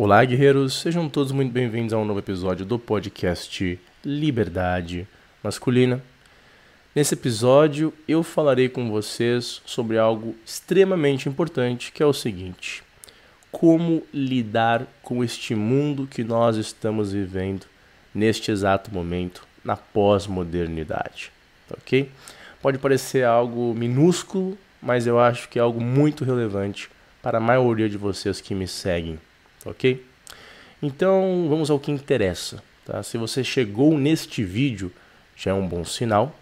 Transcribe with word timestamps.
Olá, 0.00 0.24
guerreiros, 0.24 0.74
sejam 0.74 1.08
todos 1.08 1.32
muito 1.32 1.50
bem-vindos 1.50 1.92
a 1.92 1.98
um 1.98 2.04
novo 2.04 2.20
episódio 2.20 2.64
do 2.64 2.78
podcast 2.78 3.80
Liberdade 4.04 5.08
Masculina. 5.42 6.00
Nesse 6.94 7.14
episódio, 7.14 7.92
eu 8.06 8.22
falarei 8.22 8.68
com 8.68 8.88
vocês 8.92 9.60
sobre 9.66 9.98
algo 9.98 10.36
extremamente 10.46 11.28
importante, 11.28 11.90
que 11.90 12.00
é 12.00 12.06
o 12.06 12.12
seguinte: 12.12 12.80
como 13.50 14.04
lidar 14.14 14.86
com 15.02 15.24
este 15.24 15.56
mundo 15.56 16.06
que 16.06 16.22
nós 16.22 16.56
estamos 16.56 17.10
vivendo 17.10 17.66
neste 18.14 18.52
exato 18.52 18.94
momento, 18.94 19.44
na 19.64 19.76
pós-modernidade, 19.76 21.32
ok? 21.72 22.08
Pode 22.62 22.78
parecer 22.78 23.24
algo 23.24 23.74
minúsculo, 23.74 24.56
mas 24.80 25.08
eu 25.08 25.18
acho 25.18 25.48
que 25.48 25.58
é 25.58 25.62
algo 25.62 25.80
muito 25.80 26.24
relevante 26.24 26.88
para 27.20 27.38
a 27.38 27.40
maioria 27.40 27.88
de 27.88 27.96
vocês 27.96 28.40
que 28.40 28.54
me 28.54 28.68
seguem, 28.68 29.18
ok? 29.64 30.04
Então 30.82 31.46
vamos 31.48 31.70
ao 31.70 31.78
que 31.78 31.90
interessa. 31.90 32.62
Tá? 32.84 33.02
Se 33.02 33.18
você 33.18 33.42
chegou 33.42 33.96
neste 33.98 34.42
vídeo, 34.42 34.92
já 35.36 35.50
é 35.50 35.54
um 35.54 35.66
bom 35.66 35.84
sinal. 35.84 36.34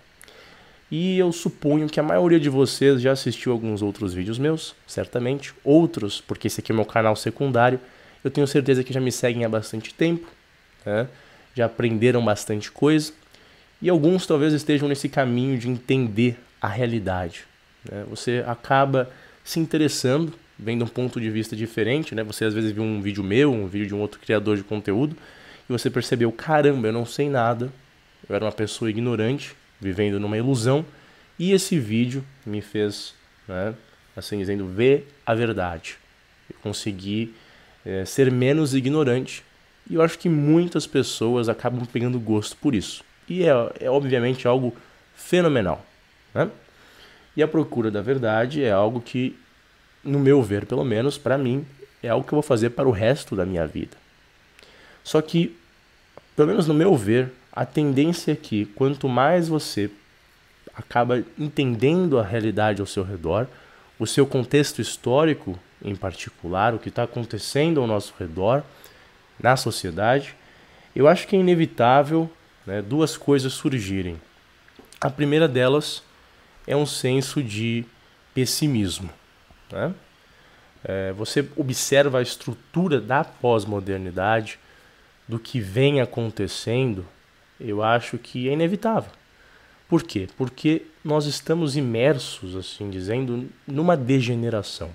E 0.90 1.18
eu 1.18 1.32
suponho 1.32 1.88
que 1.88 1.98
a 1.98 2.02
maioria 2.02 2.38
de 2.38 2.48
vocês 2.48 3.00
já 3.02 3.12
assistiu 3.12 3.50
alguns 3.50 3.82
outros 3.82 4.14
vídeos 4.14 4.38
meus, 4.38 4.74
certamente. 4.86 5.52
Outros, 5.64 6.20
porque 6.20 6.46
esse 6.46 6.60
aqui 6.60 6.70
é 6.70 6.74
meu 6.74 6.84
canal 6.84 7.16
secundário. 7.16 7.80
Eu 8.22 8.30
tenho 8.30 8.46
certeza 8.46 8.84
que 8.84 8.92
já 8.92 9.00
me 9.00 9.10
seguem 9.10 9.44
há 9.44 9.48
bastante 9.48 9.92
tempo, 9.92 10.28
né? 10.84 11.08
já 11.54 11.66
aprenderam 11.66 12.24
bastante 12.24 12.70
coisa. 12.70 13.12
E 13.82 13.88
alguns 13.88 14.26
talvez 14.26 14.52
estejam 14.52 14.88
nesse 14.88 15.08
caminho 15.08 15.58
de 15.58 15.68
entender 15.68 16.38
a 16.60 16.68
realidade. 16.68 17.44
Né? 17.84 18.04
Você 18.08 18.44
acaba 18.46 19.10
se 19.44 19.58
interessando, 19.58 20.32
vendo 20.58 20.84
um 20.84 20.88
ponto 20.88 21.20
de 21.20 21.30
vista 21.30 21.54
diferente. 21.54 22.14
Né? 22.14 22.22
Você 22.24 22.44
às 22.44 22.54
vezes 22.54 22.72
viu 22.72 22.82
um 22.82 23.00
vídeo 23.00 23.22
meu, 23.22 23.52
um 23.52 23.66
vídeo 23.66 23.88
de 23.88 23.94
um 23.94 24.00
outro 24.00 24.20
criador 24.20 24.56
de 24.56 24.62
conteúdo, 24.62 25.16
e 25.68 25.72
você 25.72 25.90
percebeu: 25.90 26.30
caramba, 26.32 26.88
eu 26.88 26.92
não 26.92 27.04
sei 27.04 27.28
nada, 27.28 27.72
eu 28.28 28.34
era 28.34 28.44
uma 28.44 28.52
pessoa 28.52 28.90
ignorante 28.90 29.54
vivendo 29.80 30.18
numa 30.18 30.36
ilusão, 30.36 30.84
e 31.38 31.52
esse 31.52 31.78
vídeo 31.78 32.24
me 32.44 32.62
fez, 32.62 33.14
né, 33.46 33.74
assim 34.16 34.38
dizendo, 34.38 34.66
ver 34.66 35.08
a 35.24 35.34
verdade. 35.34 35.96
Eu 36.50 36.56
consegui 36.62 37.34
é, 37.84 38.04
ser 38.04 38.30
menos 38.30 38.74
ignorante, 38.74 39.44
e 39.88 39.94
eu 39.94 40.02
acho 40.02 40.18
que 40.18 40.28
muitas 40.28 40.86
pessoas 40.86 41.48
acabam 41.48 41.84
pegando 41.86 42.18
gosto 42.18 42.56
por 42.56 42.74
isso. 42.74 43.04
E 43.28 43.44
é, 43.44 43.50
é 43.80 43.90
obviamente 43.90 44.48
algo 44.48 44.74
fenomenal. 45.14 45.84
Né? 46.34 46.50
E 47.36 47.42
a 47.42 47.48
procura 47.48 47.90
da 47.90 48.00
verdade 48.00 48.64
é 48.64 48.72
algo 48.72 49.00
que, 49.00 49.36
no 50.06 50.18
meu 50.18 50.42
ver, 50.42 50.64
pelo 50.64 50.84
menos 50.84 51.18
para 51.18 51.36
mim, 51.36 51.66
é 52.02 52.08
algo 52.08 52.26
que 52.26 52.32
eu 52.32 52.36
vou 52.36 52.42
fazer 52.42 52.70
para 52.70 52.88
o 52.88 52.92
resto 52.92 53.34
da 53.34 53.44
minha 53.44 53.66
vida. 53.66 53.96
Só 55.02 55.20
que, 55.20 55.56
pelo 56.34 56.48
menos 56.48 56.66
no 56.66 56.74
meu 56.74 56.96
ver, 56.96 57.30
a 57.52 57.64
tendência 57.64 58.32
é 58.32 58.36
que 58.36 58.66
quanto 58.66 59.08
mais 59.08 59.48
você 59.48 59.90
acaba 60.74 61.22
entendendo 61.38 62.18
a 62.18 62.22
realidade 62.22 62.80
ao 62.80 62.86
seu 62.86 63.02
redor, 63.02 63.46
o 63.98 64.06
seu 64.06 64.26
contexto 64.26 64.80
histórico 64.80 65.58
em 65.82 65.96
particular, 65.96 66.74
o 66.74 66.78
que 66.78 66.88
está 66.88 67.02
acontecendo 67.04 67.80
ao 67.80 67.86
nosso 67.86 68.14
redor, 68.18 68.62
na 69.40 69.56
sociedade, 69.56 70.34
eu 70.94 71.08
acho 71.08 71.26
que 71.26 71.36
é 71.36 71.38
inevitável 71.38 72.30
né, 72.66 72.82
duas 72.82 73.16
coisas 73.16 73.52
surgirem. 73.52 74.20
A 75.00 75.10
primeira 75.10 75.46
delas 75.46 76.02
é 76.66 76.76
um 76.76 76.86
senso 76.86 77.42
de 77.42 77.84
pessimismo. 78.34 79.10
Né? 79.70 79.94
É, 80.84 81.12
você 81.12 81.48
observa 81.56 82.18
a 82.18 82.22
estrutura 82.22 83.00
da 83.00 83.24
pós-modernidade, 83.24 84.58
do 85.28 85.38
que 85.38 85.58
vem 85.58 86.00
acontecendo 86.00 87.04
eu 87.60 87.82
acho 87.82 88.18
que 88.18 88.48
é 88.48 88.52
inevitável. 88.52 89.10
Por 89.88 90.02
quê? 90.02 90.28
Porque 90.36 90.82
nós 91.04 91.26
estamos 91.26 91.76
imersos, 91.76 92.56
assim 92.56 92.90
dizendo, 92.90 93.48
numa 93.66 93.96
degeneração. 93.96 94.90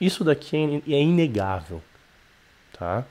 Isso 0.00 0.22
daqui 0.22 0.56
é, 0.56 0.94
é 0.94 1.02
inegável, 1.02 1.82
tá? 2.72 3.04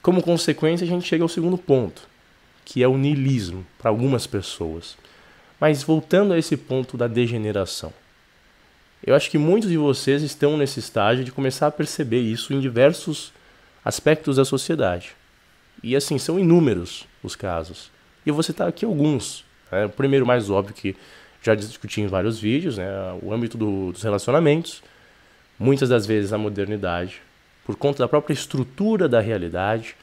Como 0.00 0.22
consequência, 0.22 0.84
a 0.84 0.88
gente 0.88 1.06
chega 1.06 1.24
ao 1.24 1.28
segundo 1.28 1.58
ponto, 1.58 2.08
que 2.64 2.82
é 2.82 2.88
o 2.88 2.96
niilismo 2.96 3.66
para 3.78 3.90
algumas 3.90 4.26
pessoas. 4.26 4.96
Mas 5.60 5.82
voltando 5.82 6.32
a 6.32 6.38
esse 6.38 6.56
ponto 6.56 6.96
da 6.96 7.06
degeneração, 7.06 7.92
eu 9.04 9.14
acho 9.14 9.30
que 9.30 9.38
muitos 9.38 9.68
de 9.68 9.76
vocês 9.76 10.22
estão 10.22 10.56
nesse 10.56 10.78
estágio 10.78 11.24
de 11.24 11.32
começar 11.32 11.66
a 11.66 11.70
perceber 11.70 12.20
isso 12.20 12.52
em 12.52 12.60
diversos 12.60 13.32
aspectos 13.84 14.36
da 14.36 14.44
sociedade. 14.44 15.16
E 15.82 15.96
assim, 15.96 16.18
são 16.18 16.38
inúmeros 16.38 17.06
os 17.22 17.34
casos. 17.34 17.90
E 18.24 18.28
eu 18.28 18.34
vou 18.34 18.42
citar 18.42 18.68
aqui 18.68 18.84
alguns. 18.84 19.44
Né? 19.70 19.86
O 19.86 19.90
primeiro, 19.90 20.24
mais 20.24 20.48
óbvio, 20.50 20.74
que 20.74 20.94
já 21.42 21.54
discuti 21.54 22.00
em 22.00 22.06
vários 22.06 22.38
vídeos, 22.38 22.78
né? 22.78 22.86
o 23.20 23.32
âmbito 23.32 23.58
do, 23.58 23.90
dos 23.90 24.02
relacionamentos. 24.02 24.82
Muitas 25.58 25.88
das 25.88 26.06
vezes 26.06 26.32
a 26.32 26.38
modernidade, 26.38 27.20
por 27.64 27.76
conta 27.76 27.98
da 28.00 28.08
própria 28.08 28.34
estrutura 28.34 29.08
da 29.08 29.20
realidade, 29.20 29.96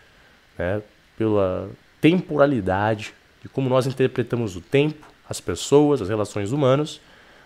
né? 0.58 0.82
pela 1.18 1.70
temporalidade, 2.02 3.14
de 3.42 3.48
como 3.48 3.70
nós 3.70 3.88
interpretamos 3.88 4.58
o 4.58 4.62
tempo, 4.62 5.08
as 5.30 5.40
pessoas, 5.40 6.02
as 6.02 6.10
relações 6.10 6.52
humanas. 6.52 7.00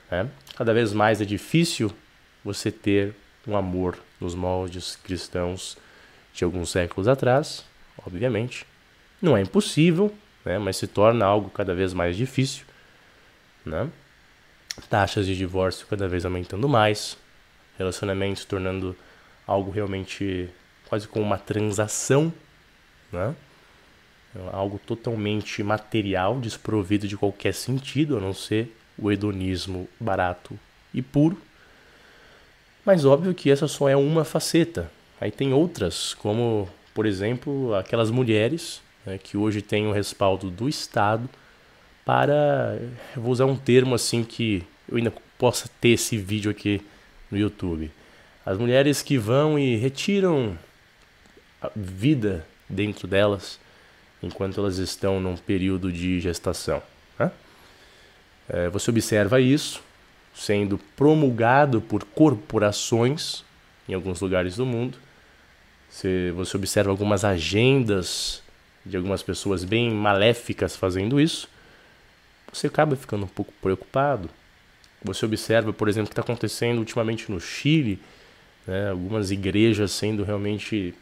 Né? 0.09 0.29
Cada 0.55 0.73
vez 0.73 0.93
mais 0.93 1.21
é 1.21 1.25
difícil 1.25 1.91
você 2.43 2.71
ter 2.71 3.13
um 3.47 3.55
amor 3.57 3.97
nos 4.19 4.35
moldes 4.35 4.95
cristãos 4.95 5.77
de 6.33 6.43
alguns 6.43 6.69
séculos 6.69 7.07
atrás 7.07 7.65
obviamente. 8.05 8.65
Não 9.21 9.37
é 9.37 9.41
impossível, 9.41 10.13
né, 10.43 10.57
mas 10.57 10.77
se 10.77 10.87
torna 10.87 11.25
algo 11.25 11.49
cada 11.49 11.73
vez 11.73 11.93
mais 11.93 12.15
difícil. 12.15 12.65
Né? 13.65 13.89
Taxas 14.89 15.25
de 15.25 15.35
divórcio 15.35 15.87
cada 15.87 16.07
vez 16.07 16.25
aumentando 16.25 16.67
mais, 16.67 17.17
relacionamentos 17.77 18.43
tornando 18.45 18.95
algo 19.45 19.71
realmente 19.71 20.49
quase 20.87 21.07
como 21.07 21.25
uma 21.25 21.37
transação, 21.37 22.33
né? 23.11 23.35
algo 24.51 24.79
totalmente 24.79 25.61
material, 25.63 26.39
desprovido 26.39 27.07
de 27.07 27.15
qualquer 27.15 27.53
sentido, 27.53 28.17
a 28.17 28.19
não 28.19 28.33
ser 28.33 28.75
o 28.97 29.11
hedonismo 29.11 29.87
barato 29.99 30.57
e 30.93 31.01
puro. 31.01 31.37
Mas 32.85 33.05
óbvio 33.05 33.33
que 33.33 33.49
essa 33.49 33.67
só 33.67 33.87
é 33.87 33.95
uma 33.95 34.23
faceta. 34.23 34.91
Aí 35.19 35.31
tem 35.31 35.53
outras, 35.53 36.13
como 36.13 36.67
por 36.93 37.05
exemplo, 37.05 37.73
aquelas 37.73 38.11
mulheres 38.11 38.81
né, 39.05 39.17
que 39.17 39.35
hoje 39.35 39.61
têm 39.61 39.87
o 39.87 39.91
respaldo 39.91 40.49
do 40.49 40.69
Estado 40.69 41.27
para, 42.05 42.77
eu 43.15 43.21
vou 43.21 43.31
usar 43.31 43.45
um 43.45 43.55
termo 43.55 43.95
assim 43.95 44.23
que 44.23 44.63
eu 44.87 44.97
ainda 44.97 45.11
possa 45.37 45.69
ter 45.81 45.89
esse 45.89 46.17
vídeo 46.17 46.51
aqui 46.51 46.81
no 47.31 47.37
YouTube. 47.37 47.89
As 48.45 48.57
mulheres 48.57 49.01
que 49.01 49.17
vão 49.17 49.57
e 49.57 49.75
retiram 49.75 50.57
a 51.61 51.71
vida 51.75 52.45
dentro 52.69 53.07
delas 53.07 53.59
enquanto 54.21 54.59
elas 54.59 54.77
estão 54.77 55.19
num 55.19 55.35
período 55.35 55.91
de 55.91 56.19
gestação. 56.19 56.81
É, 58.49 58.69
você 58.69 58.89
observa 58.89 59.39
isso 59.39 59.81
sendo 60.33 60.77
promulgado 60.95 61.79
por 61.79 62.03
corporações 62.03 63.43
em 63.87 63.93
alguns 63.93 64.19
lugares 64.19 64.55
do 64.55 64.65
mundo 64.65 64.97
você, 65.93 66.31
você 66.35 66.57
observa 66.57 66.89
algumas 66.89 67.23
agendas 67.23 68.41
de 68.83 68.97
algumas 68.97 69.21
pessoas 69.21 69.63
bem 69.63 69.91
maléficas 69.91 70.75
fazendo 70.75 71.21
isso, 71.21 71.47
você 72.51 72.65
acaba 72.65 72.95
ficando 72.95 73.25
um 73.25 73.27
pouco 73.29 73.53
preocupado. 73.61 74.27
Você 75.03 75.23
observa, 75.23 75.71
por 75.71 75.87
exemplo, 75.87 76.07
o 76.07 76.09
que 76.09 76.13
está 76.13 76.23
acontecendo 76.23 76.79
ultimamente 76.79 77.31
no 77.31 77.39
Chile, 77.39 78.01
né, 78.65 78.89
algumas 78.89 79.29
igrejas 79.29 79.91
sendo 79.91 80.23
realmente 80.23 80.95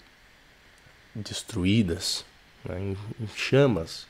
destruídas, 1.16 2.26
né, 2.66 2.78
em, 2.78 2.98
em, 3.20 3.28
chamas. 3.34 4.06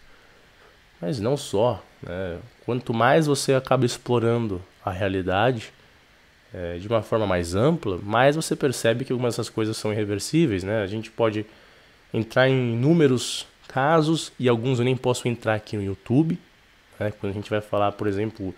Mas 1.02 1.20
não 1.20 1.36
só. 1.36 1.84
Né, 2.02 2.38
quanto 2.66 2.94
mais 2.94 3.26
você 3.28 3.54
acaba 3.54 3.86
explorando 3.86 4.62
a 4.86 4.92
realidade, 4.92 5.74
é, 6.54 6.78
de 6.78 6.88
uma 6.88 7.02
forma 7.02 7.26
mais 7.26 7.56
ampla, 7.56 7.98
mais 8.04 8.36
você 8.36 8.56
percebe 8.56 9.06
que 9.06 9.12
algumas 9.12 9.36
dessas 9.36 9.50
coisas 9.50 9.78
são 9.78 9.92
irreversíveis, 9.92 10.64
né? 10.64 10.82
A 10.84 10.88
gente 10.88 11.10
pode 11.10 11.46
entrar 12.14 12.50
em 12.50 12.74
inúmeros 12.74 13.48
casos 13.68 14.34
e 14.38 14.50
alguns 14.50 14.80
eu 14.80 14.86
nem 14.86 14.98
posso 14.98 15.28
entrar 15.28 15.56
aqui 15.56 15.78
no 15.78 15.84
YouTube, 15.84 16.38
né? 17.00 17.12
Quando 17.12 17.32
a 17.32 17.36
gente 17.36 17.50
vai 17.50 17.62
falar, 17.62 17.94
por 17.94 18.08
exemplo, 18.08 18.54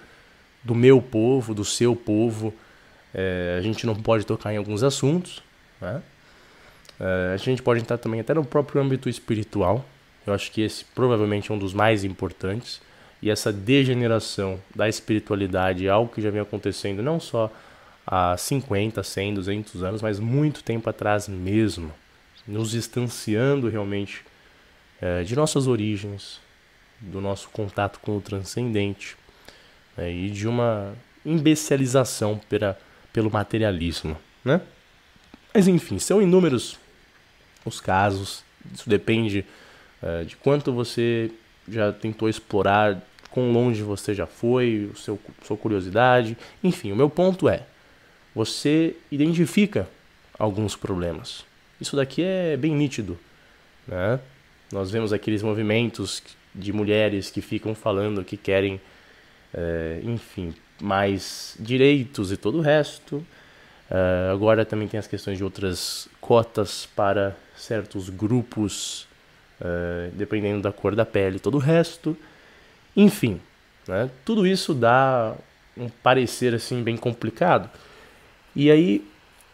do 0.63 0.73
meu 0.73 1.01
povo, 1.01 1.53
do 1.53 1.63
seu 1.63 1.95
povo, 1.95 2.53
é, 3.13 3.55
a 3.59 3.61
gente 3.61 3.85
não 3.85 3.95
pode 3.95 4.25
tocar 4.25 4.51
em 4.53 4.57
alguns 4.57 4.81
assuntos, 4.81 5.43
né? 5.79 6.01
É, 6.99 7.33
a 7.33 7.37
gente 7.37 7.61
pode 7.61 7.81
entrar 7.81 7.97
também 7.97 8.19
até 8.19 8.33
no 8.33 8.43
próprio 8.43 8.81
âmbito 8.81 9.07
espiritual. 9.07 9.85
Eu 10.25 10.33
acho 10.33 10.51
que 10.51 10.61
esse 10.61 10.85
provavelmente 10.85 11.51
é 11.51 11.53
um 11.53 11.57
dos 11.57 11.73
mais 11.73 12.03
importantes. 12.03 12.81
E 13.21 13.29
essa 13.29 13.53
degeneração 13.53 14.59
da 14.75 14.89
espiritualidade 14.89 15.87
é 15.87 15.89
algo 15.89 16.13
que 16.13 16.21
já 16.21 16.29
vem 16.29 16.41
acontecendo 16.41 17.01
não 17.01 17.19
só 17.19 17.51
há 18.05 18.35
50, 18.35 19.01
100, 19.01 19.33
200 19.35 19.83
anos, 19.83 20.01
mas 20.01 20.19
muito 20.19 20.63
tempo 20.63 20.89
atrás 20.89 21.27
mesmo. 21.27 21.91
nos 22.45 22.71
distanciando 22.71 23.69
realmente 23.69 24.25
é, 25.01 25.23
de 25.23 25.35
nossas 25.35 25.67
origens, 25.67 26.41
do 26.99 27.21
nosso 27.21 27.49
contato 27.49 27.99
com 27.99 28.17
o 28.17 28.21
transcendente 28.21 29.15
né, 29.95 30.11
e 30.11 30.29
de 30.29 30.47
uma 30.47 30.93
imbecilização 31.25 32.39
pela, 32.49 32.77
pelo 33.13 33.31
materialismo, 33.31 34.17
né? 34.43 34.61
Mas 35.53 35.67
enfim, 35.67 35.99
são 35.99 36.21
inúmeros 36.21 36.77
os 37.63 37.79
casos, 37.79 38.43
isso 38.73 38.89
depende 38.89 39.45
é, 40.03 40.23
de 40.23 40.35
quanto 40.35 40.71
você 40.71 41.31
já 41.67 41.91
tentou 41.91 42.27
explorar, 42.27 43.01
quão 43.31 43.51
longe 43.51 43.81
você 43.81 44.13
já 44.13 44.25
foi, 44.25 44.89
o 44.93 44.97
seu, 44.97 45.19
sua 45.43 45.57
curiosidade, 45.57 46.37
enfim, 46.63 46.91
o 46.91 46.95
meu 46.95 47.09
ponto 47.09 47.47
é, 47.47 47.63
você 48.35 48.95
identifica 49.11 49.87
alguns 50.37 50.75
problemas. 50.75 51.45
Isso 51.79 51.95
daqui 51.95 52.21
é 52.21 52.57
bem 52.57 52.75
nítido, 52.75 53.17
né? 53.87 54.19
Nós 54.71 54.91
vemos 54.91 55.13
aqueles 55.13 55.41
movimentos 55.41 56.21
de 56.53 56.73
mulheres 56.73 57.29
que 57.29 57.41
ficam 57.41 57.75
falando 57.75 58.23
que 58.23 58.37
querem, 58.37 58.81
é, 59.53 59.99
enfim, 60.03 60.53
mais 60.81 61.55
direitos 61.59 62.31
e 62.31 62.37
todo 62.37 62.57
o 62.57 62.61
resto. 62.61 63.25
Uh, 63.89 64.31
agora 64.31 64.65
também 64.65 64.87
tem 64.87 64.99
as 64.99 65.07
questões 65.07 65.37
de 65.37 65.43
outras 65.43 66.07
cotas 66.19 66.87
para 66.95 67.35
certos 67.55 68.09
grupos, 68.09 69.07
uh, 69.63 70.11
dependendo 70.13 70.61
da 70.61 70.71
cor 70.71 70.95
da 70.95 71.05
pele, 71.05 71.39
todo 71.39 71.55
o 71.55 71.59
resto. 71.59 72.17
Enfim, 72.95 73.39
né? 73.87 74.09
tudo 74.25 74.45
isso 74.45 74.73
dá 74.73 75.35
um 75.77 75.89
parecer 75.89 76.53
assim 76.53 76.83
bem 76.83 76.97
complicado. 76.97 77.69
E 78.55 78.69
aí 78.69 79.07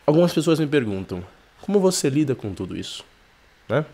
algumas 0.05 0.33
pessoas 0.33 0.59
me 0.59 0.67
perguntam: 0.67 1.23
como 1.61 1.79
você 1.79 2.09
lida 2.09 2.35
com 2.35 2.53
tudo 2.53 2.75
isso? 2.75 3.05
Né? 3.67 3.85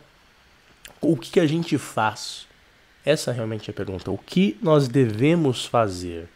O 1.02 1.18
que, 1.18 1.32
que 1.32 1.40
a 1.40 1.46
gente 1.46 1.78
faz? 1.78 2.48
Essa 3.06 3.32
realmente 3.32 3.70
é 3.70 3.72
a 3.72 3.76
pergunta. 3.76 4.10
O 4.10 4.18
que 4.18 4.58
nós 4.62 4.88
devemos 4.88 5.66
fazer? 5.66 6.28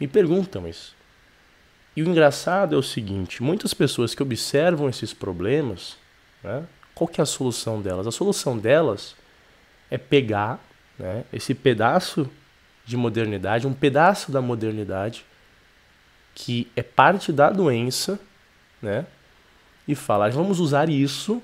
Me 0.00 0.08
perguntam 0.08 0.66
isso. 0.66 0.96
E 1.94 2.02
o 2.02 2.08
engraçado 2.08 2.74
é 2.74 2.78
o 2.78 2.82
seguinte: 2.82 3.42
muitas 3.42 3.72
pessoas 3.72 4.14
que 4.14 4.22
observam 4.22 4.88
esses 4.88 5.12
problemas, 5.12 5.96
né, 6.42 6.64
qual 7.00 7.08
que 7.08 7.18
é 7.18 7.22
a 7.22 7.26
solução 7.26 7.80
delas? 7.80 8.06
A 8.06 8.10
solução 8.10 8.58
delas 8.58 9.16
é 9.90 9.96
pegar 9.96 10.60
né, 10.98 11.24
esse 11.32 11.54
pedaço 11.54 12.28
de 12.84 12.94
modernidade, 12.94 13.66
um 13.66 13.72
pedaço 13.72 14.30
da 14.30 14.42
modernidade 14.42 15.24
que 16.34 16.70
é 16.76 16.82
parte 16.82 17.32
da 17.32 17.48
doença, 17.48 18.20
né, 18.82 19.06
e 19.88 19.94
falar: 19.94 20.30
vamos 20.30 20.60
usar 20.60 20.90
isso 20.90 21.42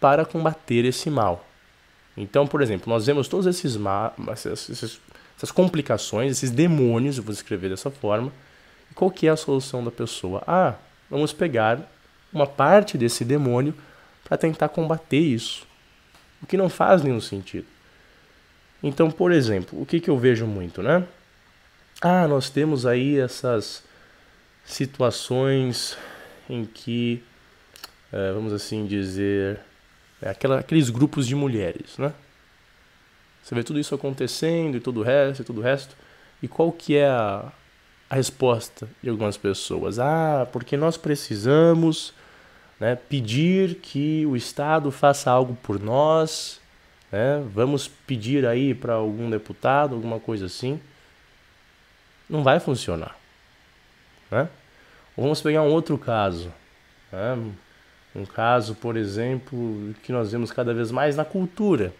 para 0.00 0.24
combater 0.24 0.84
esse 0.84 1.08
mal. 1.08 1.46
Então, 2.16 2.44
por 2.44 2.60
exemplo, 2.60 2.92
nós 2.92 3.06
vemos 3.06 3.28
todos 3.28 3.46
esses 3.46 3.76
ma 3.76 4.12
essas, 4.26 5.00
essas 5.36 5.52
complicações, 5.52 6.32
esses 6.32 6.50
demônios, 6.50 7.16
eu 7.16 7.22
vou 7.22 7.32
escrever 7.32 7.70
dessa 7.70 7.92
forma. 7.92 8.32
E 8.90 8.94
qual 8.94 9.08
que 9.08 9.28
é 9.28 9.30
a 9.30 9.36
solução 9.36 9.84
da 9.84 9.92
pessoa? 9.92 10.42
Ah, 10.48 10.74
vamos 11.08 11.32
pegar 11.32 11.78
uma 12.32 12.48
parte 12.48 12.98
desse 12.98 13.24
demônio 13.24 13.72
para 14.24 14.36
tentar 14.36 14.68
combater 14.68 15.18
isso. 15.18 15.66
O 16.42 16.46
que 16.46 16.56
não 16.56 16.68
faz 16.68 17.02
nenhum 17.02 17.20
sentido. 17.20 17.66
Então, 18.82 19.10
por 19.10 19.30
exemplo, 19.30 19.80
o 19.80 19.86
que, 19.86 20.00
que 20.00 20.10
eu 20.10 20.18
vejo 20.18 20.46
muito, 20.46 20.82
né? 20.82 21.06
Ah, 22.00 22.26
nós 22.26 22.50
temos 22.50 22.84
aí 22.84 23.18
essas 23.18 23.84
situações 24.64 25.96
em 26.50 26.64
que, 26.64 27.22
é, 28.12 28.32
vamos 28.32 28.52
assim 28.52 28.86
dizer, 28.86 29.60
é 30.20 30.30
aquela, 30.30 30.58
aqueles 30.58 30.90
grupos 30.90 31.26
de 31.26 31.36
mulheres, 31.36 31.96
né? 31.96 32.12
Você 33.42 33.54
vê 33.54 33.62
tudo 33.62 33.78
isso 33.78 33.94
acontecendo 33.94 34.76
e 34.76 34.80
todo 34.80 35.00
o 35.00 35.02
resto 35.02 35.42
e 35.42 35.44
todo 35.44 35.58
o 35.58 35.62
resto. 35.62 35.96
E 36.42 36.48
qual 36.48 36.72
que 36.72 36.96
é 36.96 37.08
a, 37.08 37.52
a 38.10 38.14
resposta 38.14 38.88
de 39.02 39.10
algumas 39.10 39.36
pessoas? 39.36 39.98
Ah, 39.98 40.46
porque 40.52 40.76
nós 40.76 40.96
precisamos 40.96 42.14
né, 42.82 42.96
pedir 42.96 43.76
que 43.76 44.26
o 44.26 44.34
Estado 44.34 44.90
faça 44.90 45.30
algo 45.30 45.56
por 45.62 45.78
nós. 45.78 46.60
Né? 47.12 47.40
Vamos 47.54 47.86
pedir 47.86 48.44
aí 48.44 48.74
para 48.74 48.94
algum 48.94 49.30
deputado, 49.30 49.94
alguma 49.94 50.18
coisa 50.18 50.46
assim. 50.46 50.80
Não 52.28 52.42
vai 52.42 52.58
funcionar. 52.58 53.16
Né? 54.28 54.48
Vamos 55.16 55.40
pegar 55.40 55.62
um 55.62 55.70
outro 55.70 55.96
caso. 55.96 56.52
Né? 57.12 57.52
Um 58.16 58.26
caso, 58.26 58.74
por 58.74 58.96
exemplo, 58.96 59.94
que 60.02 60.10
nós 60.10 60.32
vemos 60.32 60.50
cada 60.50 60.74
vez 60.74 60.90
mais 60.90 61.14
na 61.14 61.24
cultura. 61.24 61.94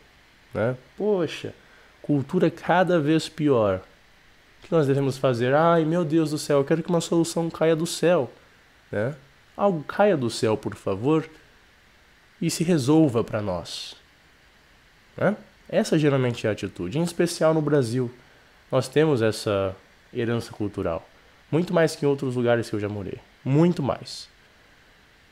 Né? 0.53 0.75
Poxa, 0.97 1.55
cultura 2.03 2.51
cada 2.51 2.99
vez 2.99 3.29
pior. 3.29 3.77
O 4.59 4.67
que 4.67 4.73
nós 4.73 4.89
devemos 4.89 5.17
fazer? 5.17 5.55
Ai, 5.55 5.85
meu 5.85 6.05
Deus 6.05 6.33
do 6.33 6.39
céu, 6.39 6.59
eu 6.59 6.65
quero 6.65 6.83
que 6.83 6.91
uma 6.91 7.01
solução 7.01 7.49
caia 7.49 7.77
do 7.77 7.87
céu. 7.87 8.29
Né? 8.91 9.15
Algo 9.57 9.83
caia 9.85 10.17
do 10.17 10.31
céu, 10.31 10.57
por 10.57 10.75
favor, 10.75 11.29
e 12.41 12.51
se 12.51 12.65
resolva 12.65 13.23
para 13.23 13.41
nós. 13.41 13.95
Né? 15.17 15.37
Essa 15.69 15.99
geralmente 15.99 16.47
é 16.47 16.51
a 16.51 16.53
atitude, 16.53 16.99
em 16.99 17.03
especial 17.03 17.55
no 17.55 17.63
Brasil. 17.63 18.11
Nós 18.71 18.89
temos 18.89 19.23
essa 19.23 19.77
herança 20.13 20.53
cultural. 20.53 21.07
Muito 21.51 21.73
mais 21.73 21.95
que 21.95 22.05
em 22.05 22.09
outros 22.09 22.35
lugares 22.35 22.69
que 22.69 22.75
eu 22.75 22.81
já 22.81 22.89
morei. 22.89 23.19
Muito 23.45 23.83
mais. 23.83 24.29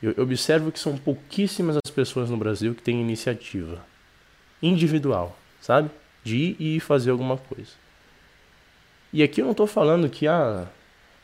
Eu 0.01 0.13
observo 0.23 0.71
que 0.71 0.79
são 0.79 0.97
pouquíssimas 0.97 1.77
as 1.83 1.91
pessoas 1.91 2.29
no 2.29 2.37
Brasil 2.37 2.73
que 2.73 2.81
têm 2.81 3.01
iniciativa 3.01 3.83
individual, 4.61 5.37
sabe? 5.59 5.89
De 6.23 6.37
ir 6.37 6.55
e 6.59 6.79
fazer 6.79 7.11
alguma 7.11 7.37
coisa. 7.37 7.71
E 9.13 9.21
aqui 9.21 9.41
eu 9.41 9.45
não 9.45 9.51
estou 9.51 9.67
falando 9.67 10.09
que 10.09 10.27
ah, 10.27 10.67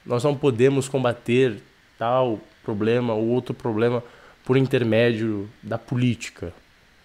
nós 0.06 0.24
não 0.24 0.36
podemos 0.36 0.88
combater 0.88 1.62
tal 1.98 2.40
problema 2.68 3.14
ou 3.14 3.28
outro 3.28 3.54
problema 3.54 4.04
por 4.44 4.58
intermédio 4.58 5.50
da 5.64 5.78
política. 5.78 6.52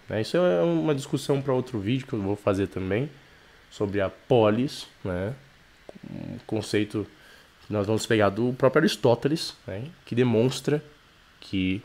Né? 0.09 0.23
Isso 0.23 0.37
é 0.37 0.62
uma 0.62 0.93
discussão 0.93 1.41
para 1.41 1.53
outro 1.53 1.79
vídeo 1.79 2.05
que 2.05 2.14
eu 2.14 2.20
vou 2.20 2.35
fazer 2.35 2.67
também 2.67 3.09
sobre 3.70 4.00
a 4.00 4.11
polis, 4.11 4.88
né? 5.05 5.32
um 6.11 6.38
conceito 6.49 7.06
que 7.64 7.73
nós 7.73 7.87
vamos 7.87 8.05
pegar 8.05 8.29
do 8.29 8.53
próprio 8.55 8.81
Aristóteles, 8.81 9.56
né? 9.64 9.85
que 10.05 10.17
demonstra 10.17 10.82
que 11.41 11.81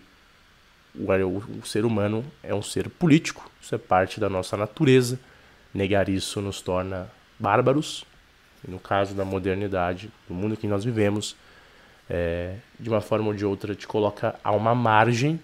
o, 0.96 1.60
o, 1.62 1.66
ser 1.66 1.86
humano 1.86 2.26
é 2.42 2.56
um 2.56 2.64
ser 2.64 2.90
político, 2.90 3.48
isso 3.62 3.76
é 3.76 3.78
parte 3.78 4.20
da 4.20 4.28
nossa 4.28 4.58
natureza. 4.58 5.20
Negar 5.72 6.10
isso 6.10 6.42
nos 6.42 6.62
torna 6.62 7.08
bárbaros. 7.38 8.04
No 8.68 8.80
caso 8.80 9.14
da 9.14 9.24
modernidade, 9.24 10.10
no 10.28 10.36
mundo 10.36 10.58
que 10.58 10.66
nós 10.66 10.84
vivemos, 10.84 11.36
é, 12.10 12.56
de 12.80 12.90
uma 12.90 13.02
forma 13.02 13.28
ou 13.28 13.34
de 13.34 13.46
outra 13.46 13.76
te 13.76 13.88
coloca 13.88 14.36
a 14.44 14.52
uma 14.52 14.74
margem 14.74 15.40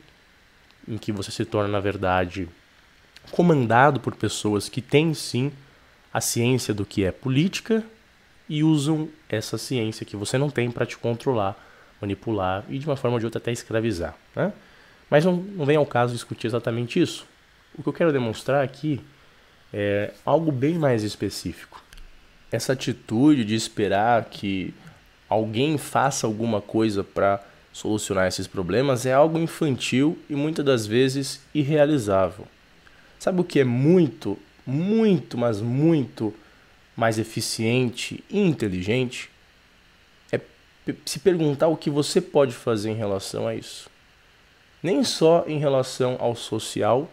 em 0.88 0.98
que 0.98 1.12
você 1.12 1.32
se 1.32 1.46
torna, 1.46 1.70
na 1.70 1.80
verdade, 1.80 2.48
comandado 3.32 4.00
por 4.00 4.16
pessoas 4.16 4.70
que 4.70 4.82
têm 4.82 5.14
sim 5.14 5.52
a 6.14 6.22
ciência 6.22 6.74
do 6.74 6.86
que 6.86 7.04
é 7.04 7.12
política 7.12 7.84
e 8.48 8.64
usam 8.64 9.10
essa 9.30 9.58
ciência 9.58 10.06
que 10.06 10.16
você 10.16 10.38
não 10.38 10.50
tem 10.50 10.70
para 10.70 10.86
te 10.86 10.98
controlar 10.98 11.58
manipular 12.04 12.66
e 12.70 12.78
de 12.78 12.86
uma 12.86 12.96
forma 12.96 13.16
ou 13.16 13.20
de 13.20 13.26
outra 13.26 13.40
até 13.40 13.52
escravizar. 13.52 14.16
Né? 14.36 14.52
Mas 15.10 15.24
não, 15.26 15.38
não 15.38 15.66
vem 15.66 15.78
ao 15.78 15.86
caso 15.86 16.14
discutir 16.14 16.48
exatamente 16.48 17.02
isso. 17.02 17.26
O 17.76 17.82
que 17.82 17.90
eu 17.90 17.94
quero 17.94 18.12
demonstrar 18.12 18.64
aqui 18.64 19.02
é 19.74 20.14
algo 20.26 20.52
bem 20.52 20.78
mais 20.78 21.04
específico. 21.04 21.82
Essa 22.52 22.74
atitude 22.74 23.44
de 23.44 23.56
esperar 23.56 24.26
que 24.26 24.74
alguém 25.30 25.78
faça 25.78 26.28
alguma 26.28 26.62
coisa 26.62 27.04
para 27.04 27.44
solucionar 27.72 28.28
esses 28.28 28.48
problemas 28.48 29.06
é 29.06 29.14
algo 29.14 29.40
infantil 29.40 30.18
e 30.30 30.36
muitas 30.36 30.64
das 30.64 30.86
vezes 30.86 31.42
irrealizável. 31.54 32.46
Sabe 33.20 33.42
o 33.42 33.44
que 33.44 33.60
é 33.60 33.64
muito, 33.64 34.38
muito, 34.66 35.38
mas 35.38 35.60
muito 35.60 36.34
mais 36.96 37.18
eficiente 37.18 38.24
e 38.30 38.40
inteligente? 38.40 39.34
se 41.06 41.20
perguntar 41.20 41.68
o 41.68 41.78
que 41.78 41.90
você 41.90 42.20
pode 42.20 42.54
fazer 42.54 42.90
em 42.90 42.96
relação 42.96 43.48
a 43.48 43.56
isso. 43.56 43.90
Nem 44.82 45.04
só 45.04 45.46
em 45.48 45.58
relação 45.58 46.18
ao 46.20 46.36
social, 46.36 47.10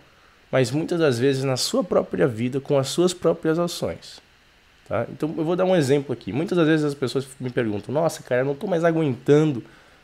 mas 0.50 0.70
muitas 0.70 0.98
das 0.98 1.18
vezes 1.18 1.44
na 1.44 1.56
sua 1.56 1.84
própria 1.84 2.26
vida, 2.26 2.60
com 2.60 2.76
as 2.76 2.88
suas 2.88 3.14
próprias 3.14 3.58
ações. 3.58 4.20
Tá? 4.90 5.06
Então 5.08 5.32
eu 5.38 5.44
vou 5.44 5.54
dar 5.54 5.64
um 5.64 5.76
exemplo 5.76 6.12
aqui. 6.12 6.32
Muitas 6.32 6.58
das 6.58 6.66
vezes 6.66 6.84
as 6.84 6.94
pessoas 6.94 7.24
me 7.38 7.48
perguntam: 7.48 7.94
Nossa, 7.94 8.24
cara, 8.24 8.40
eu 8.40 8.44
não 8.44 8.54
estou 8.54 8.68
mais 8.68 8.82
aguentando 8.82 9.62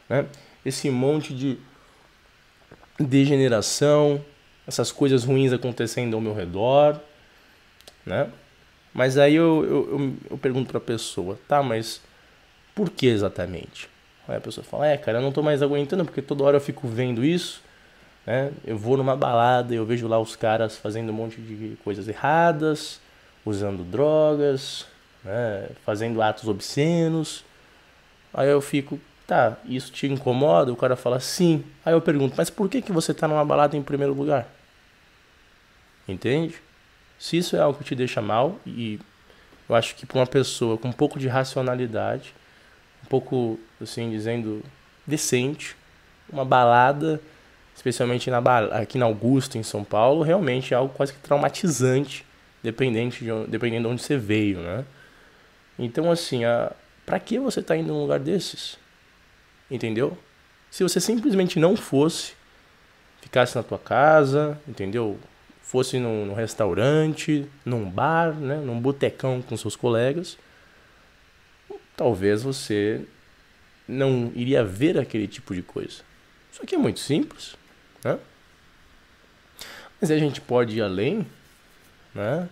né, 0.09 0.27
esse 0.65 0.89
monte 0.91 1.35
de 1.35 1.59
degeneração, 2.97 4.25
essas 4.65 4.93
coisas 4.93 5.25
ruins 5.25 5.53
acontecendo 5.53 6.15
ao 6.15 6.21
meu 6.21 6.33
redor. 6.33 7.01
Né? 8.07 8.31
Mas 8.95 9.19
aí 9.19 9.35
eu, 9.35 9.65
eu, 9.65 9.99
eu, 9.99 10.15
eu 10.31 10.39
pergunto 10.39 10.69
para 10.69 10.79
a 10.79 10.81
pessoa: 10.81 11.37
Tá, 11.49 11.65
mas 11.65 12.01
por 12.73 12.89
que 12.89 13.09
exatamente? 13.09 13.89
Aí 14.29 14.37
a 14.37 14.41
pessoa 14.41 14.65
fala, 14.65 14.87
é, 14.87 14.97
cara, 14.97 15.19
eu 15.19 15.23
não 15.23 15.33
tô 15.33 15.43
mais 15.43 15.63
aguentando 15.63 16.05
porque 16.05 16.23
toda 16.23 16.45
hora 16.45 16.57
eu 16.59 16.61
fico 16.61 16.87
vendo 16.87 17.25
isso, 17.25 17.61
Né? 18.25 18.53
Eu 18.65 18.79
vou 18.79 18.97
numa 18.97 19.17
balada, 19.17 19.75
eu 19.75 19.85
vejo 19.85 20.07
lá 20.07 20.19
os 20.19 20.37
caras 20.37 20.77
fazendo 20.77 21.11
um 21.11 21.13
monte 21.13 21.41
de 21.41 21.77
coisas 21.83 22.07
erradas, 22.07 23.01
usando 23.47 23.85
drogas, 23.85 24.85
né? 25.25 25.69
fazendo 25.85 26.21
atos 26.21 26.49
obscenos. 26.49 27.45
Aí 28.35 28.49
eu 28.49 28.61
fico, 28.61 29.01
tá, 29.27 29.57
isso 29.65 29.93
te 29.93 30.07
incomoda? 30.07 30.73
O 30.73 30.77
cara 30.77 30.97
fala 30.97 31.21
sim. 31.21 31.65
Aí 31.85 31.95
eu 31.95 32.01
pergunto, 32.01 32.35
mas 32.37 32.51
por 32.51 32.69
que, 32.69 32.83
que 32.83 32.93
você 32.93 33.15
tá 33.15 33.27
numa 33.27 33.45
balada 33.45 33.77
em 33.77 33.83
primeiro 33.83 34.13
lugar? 34.13 34.49
Entende? 36.07 36.57
Se 37.19 37.39
isso 37.39 37.57
é 37.57 37.61
algo 37.61 37.79
que 37.79 37.85
te 37.85 37.95
deixa 37.95 38.21
mal, 38.21 38.59
e 38.67 39.01
eu 39.69 39.75
acho 39.75 39.95
que 39.95 40.05
para 40.05 40.19
uma 40.19 40.27
pessoa 40.27 40.77
com 40.77 40.89
um 40.89 40.93
pouco 40.93 41.19
de 41.19 41.29
racionalidade, 41.29 42.35
um 43.05 43.07
pouco, 43.07 43.59
assim, 43.81 44.11
dizendo, 44.11 44.63
decente, 45.07 45.77
uma 46.31 46.45
balada, 46.45 47.21
especialmente 47.75 48.31
na, 48.31 48.39
aqui 48.73 48.99
na 48.99 49.07
Augusta, 49.07 49.57
em 49.57 49.63
São 49.63 49.85
Paulo, 49.85 50.23
realmente 50.23 50.75
é 50.75 50.77
algo 50.77 50.93
quase 50.93 51.13
que 51.13 51.21
traumatizante, 51.21 52.26
dependente 52.67 53.25
de, 53.25 53.31
dependendo 53.47 53.87
de 53.87 53.93
onde 53.93 54.03
você 54.03 54.17
veio, 54.17 54.59
né? 54.59 54.85
Então, 55.79 56.11
assim, 56.11 56.45
a, 56.45 56.73
pra 57.05 57.21
que 57.21 57.39
você 57.39 57.63
tá 57.63 57.77
indo 57.77 57.93
num 57.93 58.01
lugar 58.01 58.19
desses? 58.19 58.77
Entendeu? 59.71 60.19
Se 60.69 60.83
você 60.83 61.01
simplesmente 61.01 61.61
não 61.61 61.77
fosse, 61.77 62.35
ficasse 63.21 63.55
na 63.55 63.63
tua 63.63 63.79
casa, 63.79 64.61
entendeu? 64.67 65.17
Fosse 65.63 66.01
num, 66.01 66.27
num 66.27 66.35
restaurante, 66.35 67.47
num 67.65 67.89
bar, 67.89 68.35
né? 68.35 68.57
num 68.57 68.81
botecão 68.81 69.41
com 69.43 69.57
seus 69.57 69.77
colegas, 69.77 70.37
talvez 71.97 72.43
você 72.43 73.07
não 73.87 74.33
iria 74.35 74.65
ver 74.65 74.99
aquele 74.99 75.29
tipo 75.29 75.55
de 75.55 75.63
coisa. 75.63 76.03
Isso 76.51 76.63
aqui 76.63 76.75
é 76.75 76.79
muito 76.79 76.99
simples, 76.99 77.57
né? 78.03 78.19
Mas 80.01 80.11
a 80.11 80.19
gente 80.19 80.41
pode 80.41 80.77
ir 80.77 80.83
além, 80.83 81.27
né? 82.15 82.49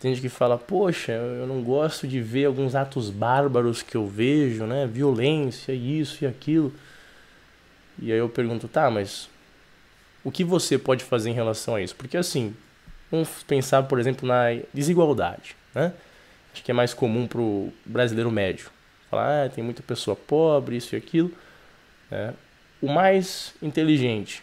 Tem 0.00 0.14
gente 0.14 0.22
que 0.22 0.30
fala, 0.30 0.56
poxa, 0.56 1.12
eu 1.12 1.46
não 1.46 1.62
gosto 1.62 2.08
de 2.08 2.22
ver 2.22 2.46
alguns 2.46 2.74
atos 2.74 3.10
bárbaros 3.10 3.82
que 3.82 3.96
eu 3.96 4.06
vejo, 4.06 4.64
né? 4.64 4.86
Violência, 4.86 5.72
isso 5.72 6.24
e 6.24 6.26
aquilo. 6.26 6.72
E 7.98 8.10
aí 8.10 8.18
eu 8.18 8.28
pergunto, 8.28 8.66
tá, 8.66 8.90
mas 8.90 9.28
o 10.24 10.30
que 10.30 10.42
você 10.42 10.78
pode 10.78 11.04
fazer 11.04 11.28
em 11.28 11.34
relação 11.34 11.74
a 11.74 11.82
isso? 11.82 11.94
Porque 11.94 12.16
assim, 12.16 12.56
vamos 13.10 13.28
pensar, 13.42 13.82
por 13.82 14.00
exemplo, 14.00 14.26
na 14.26 14.58
desigualdade, 14.72 15.54
né? 15.74 15.92
Acho 16.52 16.64
que 16.64 16.70
é 16.70 16.74
mais 16.74 16.94
comum 16.94 17.26
pro 17.26 17.70
brasileiro 17.84 18.30
médio. 18.30 18.70
Falar, 19.10 19.44
ah, 19.44 19.48
tem 19.50 19.62
muita 19.62 19.82
pessoa 19.82 20.16
pobre, 20.16 20.78
isso 20.78 20.94
e 20.94 20.98
aquilo. 20.98 21.30
Né? 22.10 22.32
O 22.80 22.88
mais 22.88 23.54
inteligente 23.60 24.42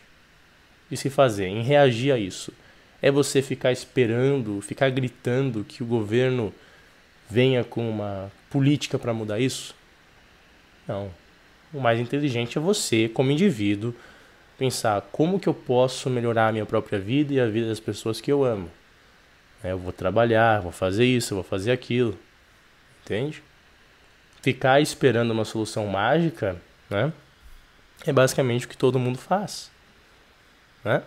de 0.89 0.95
se 0.95 1.09
fazer 1.09 1.47
em 1.47 1.63
reagir 1.63 2.11
a 2.11 2.17
isso 2.19 2.53
é 3.01 3.11
você 3.11 3.41
ficar 3.41 3.71
esperando, 3.71 4.61
ficar 4.61 4.89
gritando 4.89 5.63
que 5.63 5.83
o 5.83 5.85
governo 5.85 6.53
venha 7.29 7.63
com 7.63 7.87
uma 7.89 8.31
política 8.49 8.97
para 8.97 9.13
mudar 9.13 9.39
isso? 9.39 9.75
Não. 10.87 11.11
O 11.73 11.79
mais 11.79 11.99
inteligente 11.99 12.57
é 12.57 12.61
você, 12.61 13.09
como 13.09 13.31
indivíduo, 13.31 13.93
pensar 14.57 15.01
como 15.11 15.39
que 15.39 15.47
eu 15.47 15.53
posso 15.53 16.09
melhorar 16.09 16.47
a 16.47 16.51
minha 16.51 16.65
própria 16.65 16.99
vida 16.99 17.33
e 17.33 17.39
a 17.39 17.45
vida 17.45 17.67
das 17.67 17.79
pessoas 17.79 18.19
que 18.21 18.31
eu 18.31 18.43
amo. 18.43 18.71
É, 19.63 19.71
eu 19.71 19.77
vou 19.77 19.91
trabalhar, 19.91 20.61
vou 20.61 20.71
fazer 20.71 21.05
isso, 21.05 21.35
vou 21.35 21.43
fazer 21.43 21.71
aquilo. 21.71 22.17
Entende? 23.03 23.43
Ficar 24.41 24.81
esperando 24.81 25.31
uma 25.31 25.45
solução 25.45 25.85
mágica, 25.87 26.59
né? 26.89 27.11
É 28.05 28.13
basicamente 28.13 28.65
o 28.65 28.69
que 28.69 28.77
todo 28.77 28.99
mundo 28.99 29.17
faz. 29.17 29.71
Né? 30.83 31.01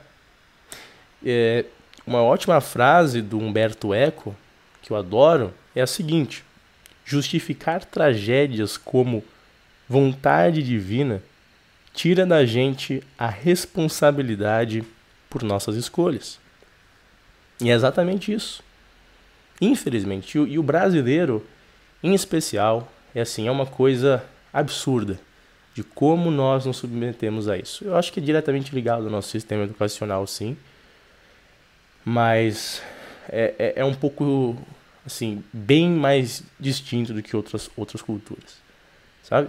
É, 1.25 1.65
uma 2.07 2.23
ótima 2.23 2.61
frase 2.61 3.23
do 3.23 3.39
Humberto 3.39 3.93
Eco, 3.93 4.35
que 4.83 4.93
eu 4.93 4.97
adoro, 4.97 5.53
é 5.75 5.81
a 5.81 5.87
seguinte: 5.87 6.45
justificar 7.05 7.85
tragédias 7.85 8.77
como 8.77 9.25
vontade 9.89 10.63
divina 10.63 11.23
tira 11.93 12.25
da 12.25 12.45
gente 12.47 13.03
a 13.19 13.29
responsabilidade 13.29 14.85
por 15.29 15.43
nossas 15.43 15.77
escolhas. 15.77 16.39
E 17.61 17.71
é 17.71 17.75
exatamente 17.75 18.33
isso. 18.33 18.63
Infelizmente, 19.61 20.39
e 20.39 20.59
o 20.59 20.63
brasileiro, 20.63 21.47
em 22.03 22.15
especial, 22.15 22.91
é 23.15 23.21
assim, 23.21 23.47
é 23.47 23.51
uma 23.51 23.67
coisa 23.67 24.25
absurda 24.53 25.21
de 25.75 25.83
como 25.83 26.31
nós 26.31 26.65
nos 26.65 26.79
submetemos 26.79 27.49
a 27.49 27.59
isso. 27.59 27.85
Eu 27.85 27.97
acho 27.97 28.13
que 28.13 28.21
é 28.21 28.23
diretamente 28.23 28.75
ligado 28.75 29.05
ao 29.05 29.11
nosso 29.11 29.29
sistema 29.29 29.65
educacional, 29.65 30.27
sim 30.27 30.57
mas 32.05 32.83
é, 33.29 33.55
é, 33.59 33.73
é, 33.77 33.85
um 33.85 33.95
pouco 33.95 34.57
assim 35.05 35.43
bem 35.53 35.89
mais 35.91 36.43
distinto 36.59 37.13
do 37.13 37.23
que 37.23 37.37
outras 37.37 37.71
outras 37.77 38.03
culturas, 38.03 38.59
sabe? 39.23 39.49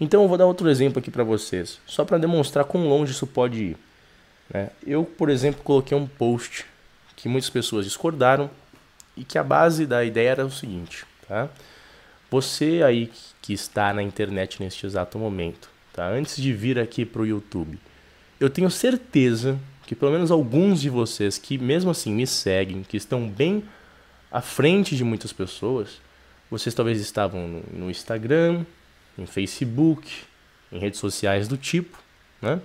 Então 0.00 0.22
eu 0.22 0.28
vou 0.28 0.38
dar 0.38 0.46
outro 0.46 0.68
exemplo 0.70 0.98
aqui 0.98 1.10
para 1.10 1.24
vocês, 1.24 1.78
só 1.86 2.04
para 2.04 2.18
demonstrar 2.18 2.64
quão 2.64 2.88
longe 2.88 3.12
isso 3.12 3.26
pode 3.26 3.62
ir. 3.62 3.76
Né? 4.52 4.70
Eu, 4.86 5.04
por 5.04 5.28
exemplo, 5.28 5.62
coloquei 5.62 5.96
um 5.96 6.06
post 6.06 6.64
que 7.16 7.28
muitas 7.28 7.50
pessoas 7.50 7.84
discordaram 7.84 8.50
e 9.16 9.24
que 9.24 9.36
a 9.36 9.44
base 9.44 9.86
da 9.86 10.02
ideia 10.02 10.30
era 10.30 10.46
o 10.46 10.50
seguinte, 10.50 11.04
tá? 11.28 11.48
Você 12.30 12.82
aí 12.82 13.10
que 13.42 13.52
está 13.52 13.92
na 13.92 14.02
internet 14.02 14.62
neste 14.62 14.86
exato 14.86 15.18
momento, 15.18 15.68
tá? 15.92 16.08
Antes 16.08 16.36
de 16.36 16.52
vir 16.52 16.78
aqui 16.78 17.04
para 17.04 17.20
o 17.20 17.26
YouTube, 17.26 17.78
eu 18.38 18.48
tenho 18.48 18.70
certeza 18.70 19.58
que 19.90 19.96
pelo 19.96 20.12
menos 20.12 20.30
alguns 20.30 20.80
de 20.80 20.88
vocês 20.88 21.36
que 21.36 21.58
mesmo 21.58 21.90
assim 21.90 22.12
me 22.12 22.24
seguem, 22.24 22.84
que 22.84 22.96
estão 22.96 23.28
bem 23.28 23.64
à 24.30 24.40
frente 24.40 24.94
de 24.94 25.02
muitas 25.02 25.32
pessoas, 25.32 26.00
vocês 26.48 26.72
talvez 26.72 27.00
estavam 27.00 27.60
no, 27.72 27.90
Instagram, 27.90 28.64
em 29.18 29.26
Facebook, 29.26 30.08
em 30.70 30.78
redes 30.78 31.00
sociais 31.00 31.48
do 31.48 31.56
tipo, 31.56 31.98
né? 32.40 32.60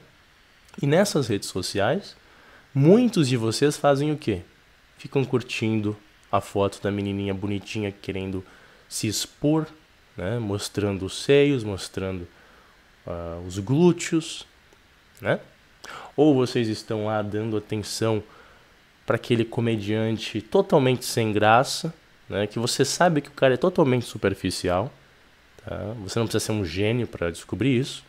E 0.79 0.86
nessas 0.86 1.27
redes 1.27 1.50
sociais, 1.50 2.15
muitos 2.72 3.27
de 3.27 3.38
vocês 3.38 3.75
fazem 3.75 4.12
o 4.12 4.17
quê? 4.20 4.44
Ficam 5.00 5.25
curtindo 5.25 5.98
a 6.32 6.39
foto 6.39 6.79
da 6.79 6.91
menininha 6.91 7.34
bonitinha 7.34 7.91
querendo 7.91 8.46
se 8.88 9.08
expor, 9.08 9.65
né? 10.15 10.38
mostrando 10.38 11.08
os 11.08 11.24
seios, 11.24 11.63
mostrando 11.63 12.27
uh, 13.08 13.44
os 13.48 13.58
glúteos, 13.58 14.46
né? 15.20 15.39
Ou 16.15 16.34
vocês 16.34 16.68
estão 16.68 17.06
lá 17.06 17.22
dando 17.22 17.58
atenção 17.58 18.24
para 19.06 19.18
aquele 19.18 19.46
comediante 19.46 20.42
totalmente 20.42 21.06
sem 21.06 21.32
graça, 21.32 21.94
né? 22.27 22.48
que 22.48 22.58
você 22.58 22.84
sabe 22.84 23.22
que 23.22 23.30
o 23.30 23.34
cara 23.34 23.54
é 23.54 23.58
totalmente 23.58 24.06
superficial. 24.06 24.92
Tá? 25.63 25.77
Você 26.04 26.18
não 26.18 26.25
precisa 26.25 26.46
ser 26.46 26.51
um 26.51 26.65
gênio 26.65 27.06
para 27.06 27.30
descobrir 27.30 27.80
isso. 27.80 28.04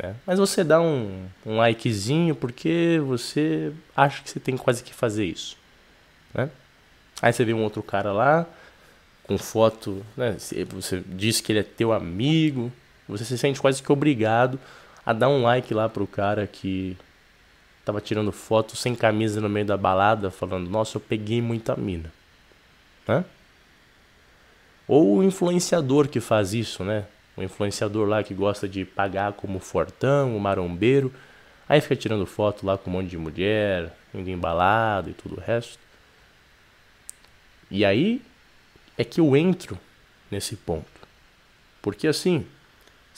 Né? 0.00 0.14
Mas 0.26 0.38
você 0.38 0.62
dá 0.62 0.80
um, 0.80 1.26
um 1.46 1.56
likezinho 1.56 2.34
porque 2.34 3.00
você 3.04 3.72
acha 3.96 4.22
que 4.22 4.30
você 4.30 4.38
tem 4.38 4.56
quase 4.56 4.82
que 4.82 4.92
fazer 4.92 5.24
isso. 5.24 5.56
Né? 6.34 6.50
Aí 7.22 7.32
você 7.32 7.44
vê 7.44 7.54
um 7.54 7.62
outro 7.62 7.82
cara 7.82 8.12
lá 8.12 8.46
com 9.24 9.38
foto, 9.38 10.04
né? 10.16 10.36
você 10.72 11.02
diz 11.06 11.40
que 11.40 11.52
ele 11.52 11.60
é 11.60 11.62
teu 11.62 11.92
amigo, 11.92 12.70
você 13.08 13.24
se 13.24 13.38
sente 13.38 13.60
quase 13.60 13.82
que 13.82 13.92
obrigado 13.92 14.58
a 15.10 15.12
dar 15.12 15.28
um 15.28 15.42
like 15.42 15.74
lá 15.74 15.88
pro 15.88 16.06
cara 16.06 16.46
que 16.46 16.96
tava 17.84 18.00
tirando 18.00 18.30
foto 18.30 18.76
sem 18.76 18.94
camisa 18.94 19.40
no 19.40 19.48
meio 19.48 19.66
da 19.66 19.76
balada, 19.76 20.30
falando, 20.30 20.70
nossa, 20.70 20.96
eu 20.96 21.00
peguei 21.00 21.42
muita 21.42 21.74
mina. 21.76 22.12
Né? 23.06 23.24
Ou 24.86 25.16
o 25.16 25.22
influenciador 25.24 26.08
que 26.08 26.20
faz 26.20 26.54
isso, 26.54 26.84
né? 26.84 27.06
O 27.36 27.42
influenciador 27.42 28.08
lá 28.08 28.22
que 28.22 28.34
gosta 28.34 28.68
de 28.68 28.84
pagar 28.84 29.32
como 29.32 29.58
fortão, 29.58 30.36
o 30.36 30.40
marombeiro. 30.40 31.12
Aí 31.68 31.80
fica 31.80 31.96
tirando 31.96 32.26
foto 32.26 32.64
lá 32.64 32.78
com 32.78 32.90
um 32.90 32.94
monte 32.94 33.08
de 33.08 33.18
mulher, 33.18 33.92
indo 34.14 34.30
embalado 34.30 35.10
e 35.10 35.12
tudo 35.12 35.36
o 35.36 35.40
resto. 35.40 35.78
E 37.70 37.84
aí 37.84 38.22
é 38.96 39.04
que 39.04 39.20
eu 39.20 39.36
entro 39.36 39.78
nesse 40.30 40.54
ponto. 40.54 40.86
Porque 41.82 42.06
assim, 42.06 42.46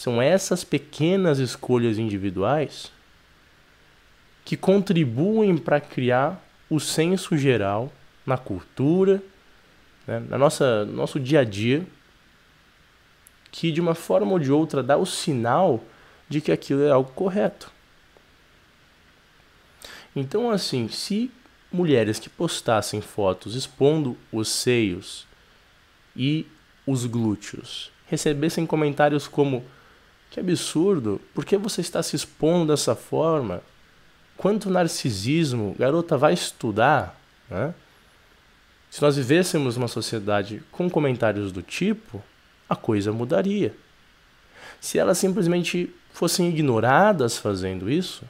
são 0.02 0.20
essas 0.20 0.64
pequenas 0.64 1.38
escolhas 1.38 1.96
individuais 1.96 2.90
que 4.44 4.56
contribuem 4.56 5.56
para 5.56 5.80
criar 5.80 6.44
o 6.68 6.80
senso 6.80 7.38
geral 7.38 7.92
na 8.26 8.36
cultura, 8.36 9.22
né, 10.04 10.18
na 10.28 10.36
nossa 10.36 10.84
nosso 10.86 11.20
dia 11.20 11.38
a 11.38 11.44
dia, 11.44 11.86
que 13.52 13.70
de 13.70 13.80
uma 13.80 13.94
forma 13.94 14.32
ou 14.32 14.40
de 14.40 14.50
outra 14.50 14.82
dá 14.82 14.96
o 14.96 15.06
sinal 15.06 15.80
de 16.28 16.40
que 16.40 16.50
aquilo 16.50 16.82
é 16.82 16.90
algo 16.90 17.12
correto. 17.12 17.70
Então, 20.16 20.50
assim, 20.50 20.88
se 20.88 21.30
mulheres 21.70 22.18
que 22.18 22.28
postassem 22.28 23.00
fotos 23.00 23.54
expondo 23.54 24.18
os 24.32 24.48
seios 24.48 25.28
e 26.16 26.44
os 26.84 27.06
glúteos 27.06 27.92
recebessem 28.08 28.66
comentários 28.66 29.28
como 29.28 29.64
que 30.32 30.40
absurdo, 30.40 31.20
por 31.32 31.44
que 31.44 31.56
você 31.56 31.80
está 31.80 32.02
se 32.02 32.16
expondo 32.16 32.72
dessa 32.72 32.96
forma? 32.96 33.62
quanto 34.42 34.68
narcisismo, 34.68 35.76
garota, 35.78 36.18
vai 36.18 36.32
estudar, 36.32 37.16
né? 37.48 37.72
Se 38.90 39.00
nós 39.00 39.16
vivêssemos 39.16 39.76
uma 39.76 39.86
sociedade 39.86 40.64
com 40.72 40.90
comentários 40.90 41.52
do 41.52 41.62
tipo, 41.62 42.20
a 42.68 42.74
coisa 42.74 43.12
mudaria. 43.12 43.72
Se 44.80 44.98
elas 44.98 45.16
simplesmente 45.18 45.94
fossem 46.12 46.48
ignoradas 46.48 47.38
fazendo 47.38 47.88
isso, 47.88 48.24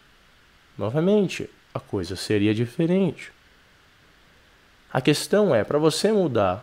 novamente, 0.77 1.49
a 1.73 1.81
coisa 1.81 2.15
seria 2.15 2.55
diferente. 2.55 3.33
A 4.93 5.01
questão 5.01 5.55
é, 5.55 5.65
para 5.65 5.79
você 5.79 6.13
mudar 6.13 6.63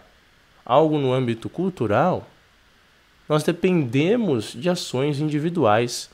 algo 0.63 0.99
no 0.99 1.11
âmbito 1.11 1.49
cultural, 1.49 2.29
nós 3.29 3.43
dependemos 3.43 4.53
de 4.53 4.67
ações 4.69 5.19
individuais 5.19 6.09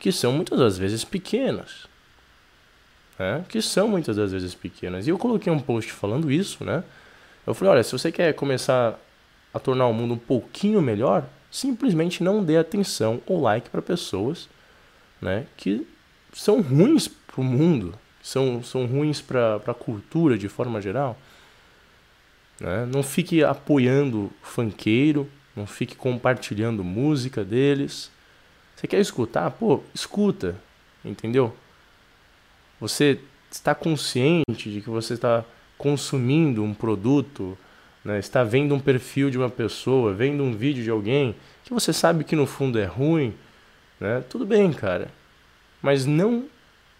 que 0.00 0.10
são 0.10 0.32
muitas 0.32 0.58
das 0.58 0.76
vezes 0.76 1.04
pequenas. 1.04 1.86
Né? 3.16 3.44
Que 3.48 3.62
são 3.62 3.86
muitas 3.86 4.16
das 4.16 4.32
vezes 4.32 4.52
pequenas. 4.54 5.06
E 5.06 5.10
eu 5.10 5.18
coloquei 5.18 5.52
um 5.52 5.60
post 5.60 5.92
falando 5.92 6.30
isso, 6.30 6.64
né? 6.64 6.82
Eu 7.46 7.54
falei, 7.54 7.74
olha, 7.74 7.82
se 7.84 7.92
você 7.92 8.10
quer 8.10 8.34
começar 8.34 8.98
a 9.54 9.58
tornar 9.58 9.86
o 9.86 9.92
mundo 9.92 10.14
um 10.14 10.18
pouquinho 10.18 10.82
melhor, 10.82 11.24
simplesmente 11.50 12.22
não 12.22 12.42
dê 12.42 12.56
atenção 12.56 13.20
ou 13.26 13.40
like 13.40 13.70
para 13.70 13.80
pessoas 13.80 14.48
né, 15.20 15.46
que 15.56 15.86
são 16.32 16.60
ruins 16.60 17.08
para 17.08 17.40
o 17.40 17.44
mundo, 17.44 17.94
são, 18.22 18.62
são 18.62 18.86
ruins 18.86 19.20
para 19.20 19.56
a 19.66 19.74
cultura 19.74 20.38
de 20.38 20.48
forma 20.48 20.80
geral. 20.80 21.16
Né? 22.58 22.86
Não 22.86 23.02
fique 23.02 23.42
apoiando 23.42 24.30
funkeiro, 24.42 25.28
não 25.60 25.66
fique 25.66 25.94
compartilhando 25.94 26.82
música 26.82 27.44
deles. 27.44 28.10
Você 28.74 28.86
quer 28.86 29.00
escutar? 29.00 29.50
Pô, 29.50 29.82
escuta, 29.94 30.56
entendeu? 31.04 31.54
Você 32.80 33.20
está 33.50 33.74
consciente 33.74 34.70
de 34.70 34.80
que 34.80 34.88
você 34.88 35.14
está 35.14 35.44
consumindo 35.76 36.64
um 36.64 36.72
produto, 36.72 37.56
né? 38.04 38.18
está 38.18 38.42
vendo 38.42 38.74
um 38.74 38.80
perfil 38.80 39.30
de 39.30 39.36
uma 39.36 39.50
pessoa, 39.50 40.14
vendo 40.14 40.42
um 40.42 40.54
vídeo 40.54 40.82
de 40.82 40.90
alguém 40.90 41.34
que 41.62 41.74
você 41.74 41.92
sabe 41.92 42.24
que 42.24 42.34
no 42.34 42.46
fundo 42.46 42.78
é 42.78 42.86
ruim, 42.86 43.34
né? 44.00 44.24
tudo 44.28 44.46
bem, 44.46 44.72
cara. 44.72 45.08
Mas 45.82 46.06
não 46.06 46.44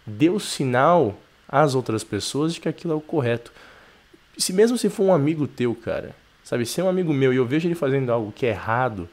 dê 0.05 0.29
o 0.29 0.39
sinal 0.39 1.19
às 1.47 1.73
outras 1.73 2.03
pessoas 2.03 2.53
de 2.53 2.61
que 2.61 2.69
aquilo 2.69 2.93
é 2.93 2.95
o 2.95 3.01
correto. 3.01 3.51
Se 4.37 4.53
mesmo 4.53 4.77
se 4.77 4.89
for 4.89 5.03
um 5.03 5.13
amigo 5.13 5.47
teu, 5.47 5.73
cara, 5.75 6.15
sabe, 6.43 6.65
se 6.65 6.81
é 6.81 6.83
um 6.83 6.89
amigo 6.89 7.13
meu 7.13 7.33
e 7.33 7.37
eu 7.37 7.45
vejo 7.45 7.67
ele 7.67 7.75
fazendo 7.75 8.11
algo 8.11 8.31
que 8.31 8.45
é 8.45 8.49
errado, 8.49 9.07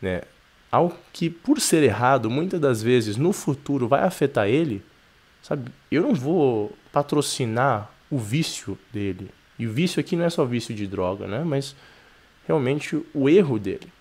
né? 0.00 0.22
Algo 0.70 0.96
que 1.12 1.28
por 1.28 1.60
ser 1.60 1.82
errado, 1.82 2.30
muitas 2.30 2.60
das 2.60 2.82
vezes 2.82 3.16
no 3.16 3.32
futuro 3.32 3.86
vai 3.86 4.02
afetar 4.02 4.48
ele, 4.48 4.82
sabe? 5.42 5.70
Eu 5.90 6.02
não 6.02 6.14
vou 6.14 6.72
patrocinar 6.92 7.90
o 8.10 8.18
vício 8.18 8.78
dele. 8.92 9.30
E 9.58 9.66
o 9.66 9.72
vício 9.72 10.00
aqui 10.00 10.16
não 10.16 10.24
é 10.24 10.30
só 10.30 10.44
vício 10.44 10.74
de 10.74 10.86
droga, 10.86 11.26
né? 11.26 11.42
Mas 11.44 11.76
realmente 12.46 13.00
o 13.14 13.28
erro 13.28 13.58
dele. 13.58 13.92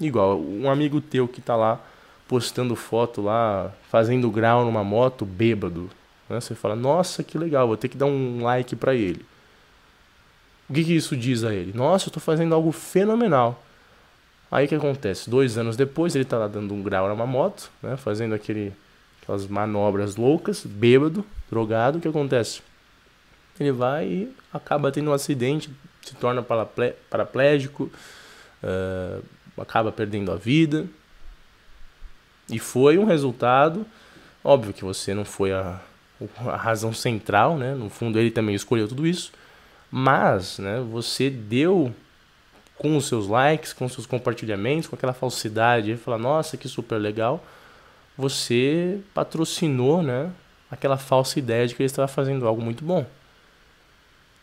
Igual 0.00 0.40
um 0.40 0.70
amigo 0.70 1.00
teu 1.00 1.26
que 1.26 1.40
tá 1.40 1.56
lá 1.56 1.80
postando 2.28 2.76
foto 2.76 3.22
lá, 3.22 3.72
fazendo 3.90 4.30
grau 4.30 4.64
numa 4.64 4.84
moto, 4.84 5.24
bêbado. 5.24 5.90
Né? 6.28 6.40
Você 6.40 6.54
fala, 6.54 6.74
nossa, 6.74 7.22
que 7.22 7.38
legal, 7.38 7.66
vou 7.66 7.76
ter 7.76 7.88
que 7.88 7.96
dar 7.96 8.06
um 8.06 8.42
like 8.42 8.74
para 8.76 8.94
ele. 8.94 9.24
O 10.68 10.72
que, 10.72 10.84
que 10.84 10.94
isso 10.94 11.16
diz 11.16 11.44
a 11.44 11.54
ele? 11.54 11.72
Nossa, 11.72 12.08
eu 12.08 12.12
tô 12.12 12.20
fazendo 12.20 12.54
algo 12.54 12.72
fenomenal. 12.72 13.62
Aí 14.50 14.66
o 14.66 14.68
que 14.68 14.74
acontece? 14.74 15.28
Dois 15.28 15.58
anos 15.58 15.76
depois 15.76 16.14
ele 16.14 16.24
tá 16.24 16.38
lá 16.38 16.48
dando 16.48 16.72
um 16.72 16.82
grau 16.82 17.08
numa 17.08 17.26
moto, 17.26 17.70
né? 17.82 17.96
fazendo 17.96 18.34
aquele, 18.34 18.72
aquelas 19.22 19.46
manobras 19.46 20.16
loucas, 20.16 20.64
bêbado, 20.64 21.24
drogado. 21.50 21.98
O 21.98 22.00
que 22.00 22.08
acontece? 22.08 22.62
ele 23.58 23.72
vai 23.72 24.06
e 24.06 24.34
acaba 24.52 24.92
tendo 24.92 25.10
um 25.10 25.14
acidente, 25.14 25.70
se 26.02 26.14
torna 26.14 26.42
paraplégico, 26.42 27.90
uh, 28.62 29.22
acaba 29.60 29.90
perdendo 29.90 30.30
a 30.30 30.36
vida. 30.36 30.86
E 32.48 32.58
foi 32.58 32.98
um 32.98 33.04
resultado, 33.04 33.84
óbvio 34.44 34.72
que 34.72 34.84
você 34.84 35.14
não 35.14 35.24
foi 35.24 35.52
a, 35.52 35.80
a 36.46 36.56
razão 36.56 36.92
central, 36.92 37.56
né? 37.56 37.74
No 37.74 37.90
fundo 37.90 38.18
ele 38.18 38.30
também 38.30 38.54
escolheu 38.54 38.86
tudo 38.86 39.06
isso, 39.06 39.32
mas, 39.90 40.58
né, 40.58 40.80
você 40.80 41.30
deu 41.30 41.94
com 42.78 42.96
os 42.96 43.06
seus 43.06 43.26
likes, 43.26 43.72
com 43.72 43.86
os 43.86 43.92
seus 43.92 44.06
compartilhamentos, 44.06 44.88
com 44.88 44.96
aquela 44.96 45.12
falsidade, 45.12 45.92
e 45.92 45.96
falar, 45.96 46.18
nossa, 46.18 46.56
que 46.56 46.68
super 46.68 46.96
legal, 46.96 47.44
você 48.16 49.00
patrocinou, 49.14 50.02
né, 50.02 50.30
aquela 50.70 50.96
falsa 50.96 51.38
ideia 51.38 51.66
de 51.66 51.74
que 51.74 51.82
ele 51.82 51.86
estava 51.86 52.08
fazendo 52.08 52.46
algo 52.46 52.60
muito 52.60 52.84
bom. 52.84 53.06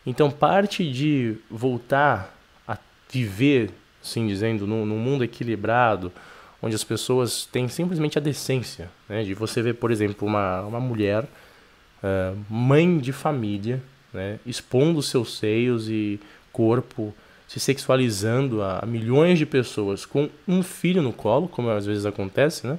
Então, 0.06 0.30
parte 0.30 0.90
de 0.90 1.36
voltar 1.50 2.34
a 2.66 2.76
viver, 3.10 3.70
assim 4.02 4.26
dizendo, 4.26 4.66
num, 4.66 4.84
num 4.84 4.98
mundo 4.98 5.24
equilibrado, 5.24 6.12
onde 6.60 6.74
as 6.74 6.84
pessoas 6.84 7.46
têm 7.46 7.68
simplesmente 7.68 8.18
a 8.18 8.20
decência, 8.20 8.90
né? 9.08 9.22
de 9.22 9.34
você 9.34 9.62
ver, 9.62 9.74
por 9.74 9.90
exemplo, 9.90 10.26
uma, 10.26 10.62
uma 10.62 10.80
mulher, 10.80 11.24
uh, 11.24 12.36
mãe 12.48 12.98
de 12.98 13.12
família, 13.12 13.82
né? 14.14 14.38
expondo 14.46 15.02
seus 15.02 15.36
seios 15.36 15.88
e 15.88 16.20
corpo, 16.52 17.12
se 17.48 17.60
sexualizando 17.60 18.62
a, 18.62 18.82
milhões 18.86 19.38
de 19.38 19.44
pessoas 19.44 20.06
com 20.06 20.30
um 20.46 20.62
filho 20.62 21.02
no 21.02 21.12
colo, 21.12 21.48
como 21.48 21.68
às 21.68 21.84
vezes 21.84 22.06
acontece, 22.06 22.66
né? 22.66 22.78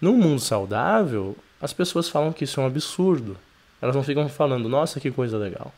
Num 0.00 0.16
mundo 0.16 0.40
saudável, 0.40 1.36
as 1.60 1.72
pessoas 1.72 2.08
falam 2.08 2.32
que 2.32 2.44
isso 2.44 2.60
é 2.60 2.62
um 2.62 2.66
absurdo. 2.66 3.36
Elas 3.82 3.96
não 3.96 4.02
ficam 4.02 4.28
falando, 4.28 4.68
nossa, 4.68 5.00
que 5.00 5.10
coisa 5.10 5.36
legal. 5.36 5.72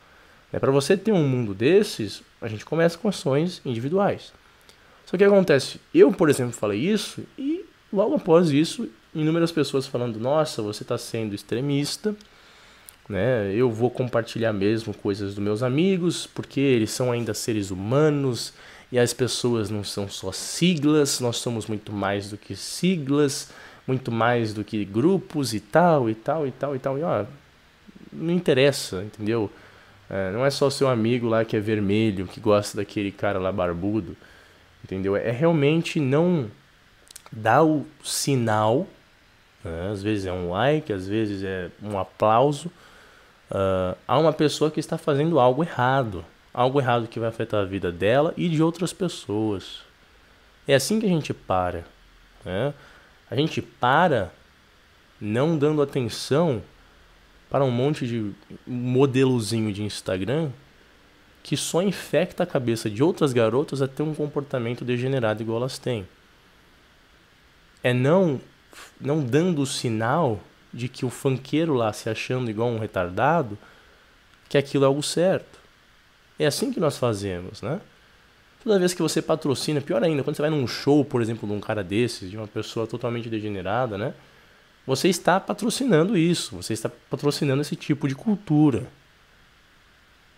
É 0.52 0.58
para 0.58 0.70
você 0.70 0.96
ter 0.96 1.12
um 1.12 1.26
mundo 1.26 1.54
desses, 1.54 2.22
a 2.40 2.46
gente 2.46 2.64
começa 2.64 2.98
com 2.98 3.08
ações 3.08 3.62
individuais. 3.64 4.32
Só 5.06 5.16
que 5.16 5.24
acontece, 5.24 5.80
eu, 5.94 6.12
por 6.12 6.28
exemplo, 6.28 6.52
falei 6.52 6.78
isso 6.78 7.24
e 7.38 7.64
logo 7.92 8.14
após 8.14 8.50
isso, 8.50 8.88
inúmeras 9.14 9.50
pessoas 9.50 9.86
falando: 9.86 10.18
"Nossa, 10.18 10.62
você 10.62 10.82
está 10.82 10.96
sendo 10.96 11.34
extremista", 11.34 12.14
né? 13.12 13.52
Eu 13.54 13.70
vou 13.70 13.90
compartilhar 13.90 14.54
mesmo 14.54 14.94
coisas 14.94 15.34
dos 15.34 15.44
meus 15.44 15.62
amigos, 15.62 16.26
porque 16.26 16.58
eles 16.58 16.90
são 16.90 17.12
ainda 17.12 17.34
seres 17.34 17.70
humanos 17.70 18.54
e 18.90 18.98
as 18.98 19.12
pessoas 19.12 19.68
não 19.68 19.84
são 19.84 20.08
só 20.08 20.32
siglas, 20.32 21.20
nós 21.20 21.36
somos 21.36 21.66
muito 21.66 21.92
mais 21.92 22.30
do 22.30 22.38
que 22.38 22.56
siglas, 22.56 23.50
muito 23.86 24.10
mais 24.10 24.54
do 24.54 24.64
que 24.64 24.82
grupos 24.82 25.52
e 25.52 25.60
tal 25.60 26.08
e 26.08 26.14
tal 26.14 26.46
e 26.46 26.52
tal 26.52 26.74
e 26.74 26.78
tal. 26.78 26.98
E 26.98 27.02
ó, 27.02 27.26
não 28.10 28.32
interessa, 28.32 29.02
entendeu? 29.02 29.50
É, 30.08 30.32
não 30.32 30.44
é 30.44 30.50
só 30.50 30.70
seu 30.70 30.88
amigo 30.88 31.28
lá 31.28 31.44
que 31.44 31.54
é 31.54 31.60
vermelho, 31.60 32.26
que 32.26 32.40
gosta 32.40 32.78
daquele 32.78 33.12
cara 33.12 33.38
lá 33.38 33.52
barbudo, 33.52 34.16
entendeu? 34.82 35.16
É 35.16 35.30
realmente 35.30 36.00
não 36.00 36.50
dar 37.30 37.62
o 37.62 37.86
sinal, 38.02 38.86
né? 39.62 39.90
às 39.92 40.02
vezes 40.02 40.24
é 40.24 40.32
um 40.32 40.48
like, 40.48 40.90
às 40.90 41.06
vezes 41.06 41.42
é 41.44 41.68
um 41.82 41.98
aplauso, 41.98 42.70
uh, 43.52 43.96
a 44.08 44.18
uma 44.18 44.32
pessoa 44.32 44.70
que 44.70 44.80
está 44.80 44.98
fazendo 44.98 45.38
algo 45.38 45.62
errado. 45.62 46.24
Algo 46.52 46.80
errado 46.80 47.06
que 47.06 47.20
vai 47.20 47.28
afetar 47.28 47.60
a 47.60 47.64
vida 47.64 47.92
dela 47.92 48.34
e 48.36 48.48
de 48.48 48.62
outras 48.62 48.92
pessoas. 48.92 49.80
É 50.66 50.74
assim 50.74 50.98
que 50.98 51.06
a 51.06 51.08
gente 51.08 51.32
para. 51.32 51.84
Né? 52.44 52.74
A 53.30 53.36
gente 53.36 53.62
para 53.62 54.32
não 55.20 55.56
dando 55.56 55.80
atenção 55.80 56.62
para 57.48 57.64
um 57.64 57.70
monte 57.70 58.06
de 58.06 58.32
modelozinho 58.66 59.72
de 59.72 59.82
Instagram 59.82 60.50
que 61.42 61.56
só 61.56 61.82
infecta 61.82 62.44
a 62.44 62.46
cabeça 62.46 62.88
de 62.88 63.02
outras 63.02 63.32
garotas 63.32 63.82
a 63.82 63.88
ter 63.88 64.02
um 64.02 64.14
comportamento 64.14 64.84
degenerado 64.84 65.42
igual 65.42 65.58
elas 65.58 65.78
têm. 65.78 66.06
É 67.82 67.92
não 67.92 68.40
não 69.00 69.22
dando 69.22 69.60
o 69.60 69.66
sinal 69.66 70.40
de 70.72 70.88
que 70.88 71.04
o 71.04 71.10
fanqueiro 71.10 71.74
lá 71.74 71.92
se 71.92 72.08
achando 72.08 72.50
igual 72.50 72.68
um 72.68 72.78
retardado, 72.78 73.58
que 74.48 74.56
aquilo 74.56 74.84
é 74.84 74.86
algo 74.86 75.02
certo. 75.02 75.60
É 76.38 76.46
assim 76.46 76.72
que 76.72 76.80
nós 76.80 76.96
fazemos, 76.96 77.62
né? 77.62 77.80
Toda 78.62 78.78
vez 78.78 78.94
que 78.94 79.02
você 79.02 79.20
patrocina, 79.20 79.80
pior 79.80 80.02
ainda, 80.02 80.22
quando 80.22 80.36
você 80.36 80.42
vai 80.42 80.50
num 80.50 80.66
show, 80.66 81.04
por 81.04 81.20
exemplo, 81.20 81.48
de 81.48 81.54
um 81.54 81.60
cara 81.60 81.82
desses, 81.82 82.30
de 82.30 82.36
uma 82.36 82.46
pessoa 82.46 82.86
totalmente 82.86 83.28
degenerada, 83.28 83.98
né? 83.98 84.14
você 84.86 85.08
está 85.08 85.38
patrocinando 85.38 86.16
isso, 86.16 86.56
você 86.56 86.72
está 86.72 86.88
patrocinando 86.88 87.62
esse 87.62 87.76
tipo 87.76 88.08
de 88.08 88.14
cultura. 88.14 88.88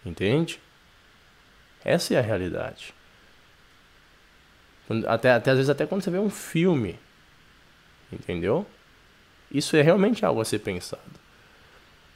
Entende? 0.04 0.60
Essa 1.84 2.14
é 2.14 2.18
a 2.18 2.22
realidade. 2.22 2.94
Até, 5.06 5.32
até 5.32 5.50
às 5.50 5.56
vezes 5.56 5.70
até 5.70 5.86
quando 5.86 6.02
você 6.02 6.10
vê 6.10 6.18
um 6.18 6.28
filme, 6.28 6.98
entendeu? 8.12 8.66
Isso 9.54 9.76
é 9.76 9.82
realmente 9.82 10.26
algo 10.26 10.40
a 10.40 10.44
ser 10.44 10.58
pensado. 10.58 11.00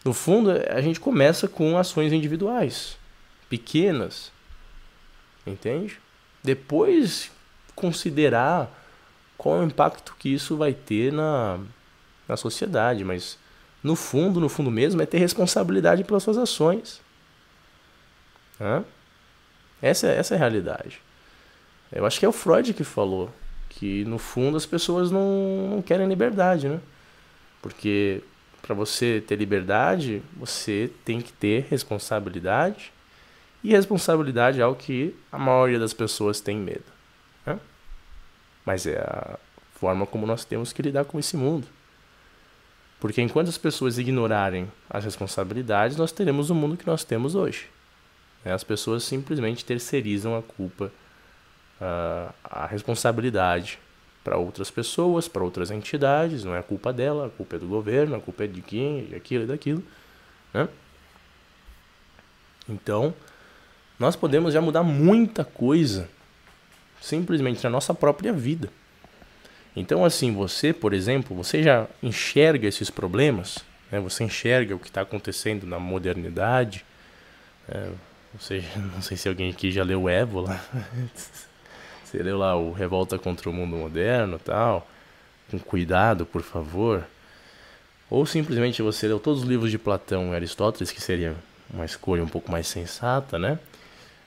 No 0.05 0.13
fundo, 0.13 0.51
a 0.51 0.81
gente 0.81 0.99
começa 0.99 1.47
com 1.47 1.79
ações 1.79 2.13
individuais, 2.13 2.99
pequenas, 3.49 4.33
entende? 5.47 6.01
Depois 6.43 7.31
considerar 7.77 8.69
qual 9.37 9.59
é 9.59 9.61
o 9.61 9.67
impacto 9.67 10.17
que 10.19 10.29
isso 10.29 10.57
vai 10.57 10.73
ter 10.73 11.13
na, 11.13 11.61
na 12.27 12.37
sociedade, 12.37 13.05
mas 13.05 13.39
no 13.85 13.95
fundo, 13.95 14.41
no 14.41 14.49
fundo 14.49 14.71
mesmo, 14.71 15.01
é 15.01 15.07
ter 15.07 15.19
responsabilidade 15.19 16.03
pelas 16.03 16.25
suas 16.25 16.39
ações. 16.39 17.01
Hã? 18.61 18.85
Essa, 19.81 20.09
essa 20.09 20.35
é 20.35 20.37
a 20.37 20.39
realidade. 20.41 21.01
Eu 21.93 22.05
acho 22.05 22.19
que 22.19 22.27
é 22.27 22.29
o 22.29 22.33
Freud 22.33 22.75
que 22.75 22.83
falou 22.83 23.31
que 23.69 24.05
no 24.07 24.19
fundo 24.19 24.57
as 24.57 24.67
pessoas 24.67 25.11
não, 25.11 25.69
não 25.71 25.83
querem 25.83 26.09
liberdade, 26.09 26.69
né? 26.69 26.81
Porque 27.61 28.23
para 28.63 28.75
você 28.75 29.23
ter 29.27 29.37
liberdade, 29.37 30.23
você 30.37 30.91
tem 31.05 31.21
que 31.21 31.33
ter 31.33 31.67
responsabilidade. 31.71 32.93
E 33.63 33.71
responsabilidade 33.71 34.61
é 34.61 34.63
algo 34.63 34.79
que 34.79 35.15
a 35.33 35.39
maioria 35.39 35.79
das 35.79 35.93
pessoas 35.93 36.41
tem 36.41 36.57
medo. 36.57 36.85
Né? 37.47 37.59
Mas 38.65 38.87
é 38.87 38.99
a 38.99 39.39
forma 39.75 40.07
como 40.07 40.27
nós 40.27 40.45
temos 40.45 40.73
que 40.73 40.83
lidar 40.83 41.05
com 41.05 41.19
esse 41.19 41.37
mundo. 41.37 41.67
Porque 43.01 43.23
enquanto 43.23 43.49
as 43.49 43.59
pessoas 43.59 43.97
ignorarem 43.97 44.71
as 44.91 45.05
responsabilidades, 45.05 45.97
nós 45.97 46.13
teremos 46.13 46.51
o 46.51 46.55
mundo 46.55 46.77
que 46.77 46.87
nós 46.87 47.05
temos 47.05 47.35
hoje. 47.35 47.71
Né? 48.45 48.53
As 48.53 48.65
pessoas 48.65 49.05
simplesmente 49.05 49.65
terceirizam 49.65 50.37
a 50.37 50.43
culpa, 50.43 50.93
a, 51.81 52.35
a 52.45 52.67
responsabilidade 52.67 53.79
para 54.29 54.37
outras 54.37 54.71
pessoas, 54.71 55.27
para 55.27 55.43
outras 55.43 55.71
entidades. 55.71 56.45
Não 56.45 56.55
é 56.55 56.59
a 56.59 56.63
culpa 56.63 56.93
dela, 56.93 57.29
a 57.29 57.31
culpa 57.31 57.57
é 57.57 57.59
do 57.59 57.67
governo, 57.67 58.15
a 58.15 58.21
culpa 58.21 58.45
é 58.45 58.47
de 58.47 58.61
quem, 58.61 59.07
de 59.07 59.15
aquilo 59.15 59.45
e 59.45 59.47
daquilo. 59.47 59.83
Né? 60.53 60.69
Então, 62.69 63.15
nós 63.99 64.17
podemos 64.17 64.53
já 64.53 64.61
mudar 64.61 64.83
muita 64.83 65.47
coisa 65.47 66.11
simplesmente 67.01 67.65
na 67.65 67.71
nossa 67.71 67.95
própria 67.95 68.31
vida. 68.31 68.69
Então, 69.75 70.05
assim, 70.05 70.35
você, 70.35 70.75
por 70.75 70.93
exemplo, 70.93 71.35
você 71.35 71.63
já 71.63 71.87
enxerga 72.03 72.69
esses 72.69 72.91
problemas, 72.91 73.65
né? 73.91 73.99
você 73.99 74.25
enxerga 74.25 74.77
o 74.77 74.79
que 74.79 74.89
está 74.89 75.01
acontecendo 75.01 75.67
na 75.67 75.79
modernidade. 75.79 76.85
É, 77.67 77.89
você, 78.39 78.63
não 78.93 79.01
sei 79.01 79.17
se 79.17 79.27
alguém 79.27 79.49
aqui 79.49 79.71
já 79.71 79.83
leu 79.83 80.07
Évola. 80.07 80.61
leu 82.17 82.39
lá 82.39 82.57
o 82.57 82.73
Revolta 82.73 83.19
contra 83.19 83.51
o 83.51 83.53
Mundo 83.53 83.77
Moderno 83.77 84.39
tal. 84.39 84.89
Com 85.51 85.59
cuidado, 85.59 86.25
por 86.25 86.43
favor. 86.43 87.07
Ou 88.09 88.25
simplesmente 88.25 88.81
você 88.81 89.07
leu 89.07 89.21
todos 89.21 89.43
os 89.43 89.49
livros 89.49 89.71
de 89.71 89.79
Platão 89.79 90.33
e 90.33 90.35
Aristóteles, 90.35 90.91
que 90.91 91.01
seria 91.01 91.37
uma 91.73 91.85
escolha 91.85 92.23
um 92.23 92.29
pouco 92.29 92.51
mais 92.51 92.67
sensata, 92.67 93.39
né? 93.39 93.59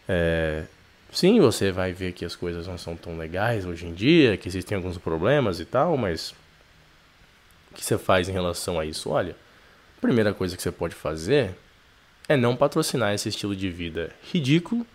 É, 0.08 0.66
Sim, 1.12 1.42
você 1.42 1.74
vai 1.74 1.92
ver 1.92 2.14
que 2.14 2.24
as 2.24 2.38
coisas 2.38 2.66
não 2.68 2.78
são 2.78 2.96
tão 2.96 3.18
legais 3.18 3.66
hoje 3.66 3.86
em 3.86 3.94
dia, 3.94 4.38
que 4.38 4.48
existem 4.48 4.78
alguns 4.78 4.98
problemas 4.98 5.60
e 5.60 5.66
tal, 5.66 5.98
mas 5.98 6.34
o 7.70 7.76
que 7.76 7.84
você 7.84 7.98
faz 7.98 8.30
em 8.30 8.32
relação 8.32 8.80
a 8.80 8.86
isso? 8.86 9.10
Olha, 9.10 9.36
a 9.98 10.02
primeira 10.02 10.34
coisa 10.34 10.56
que 10.56 10.64
você 10.64 10.72
pode 10.72 10.96
fazer 10.96 11.54
é 12.30 12.38
não 12.38 12.56
patrocinar 12.56 13.14
esse 13.14 13.28
estilo 13.28 13.54
de 13.54 13.70
vida 13.70 14.12
ridículo, 14.32 14.88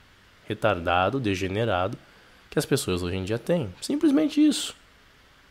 retardado, 0.49 1.21
degenerado 1.21 1.99
que 2.57 2.59
as 2.59 2.65
pessoas 2.65 3.03
hoje 3.03 3.17
em 3.17 3.23
dia 3.23 3.39
têm. 3.39 3.69
Simplesmente 3.83 4.41
isso. 4.41 4.75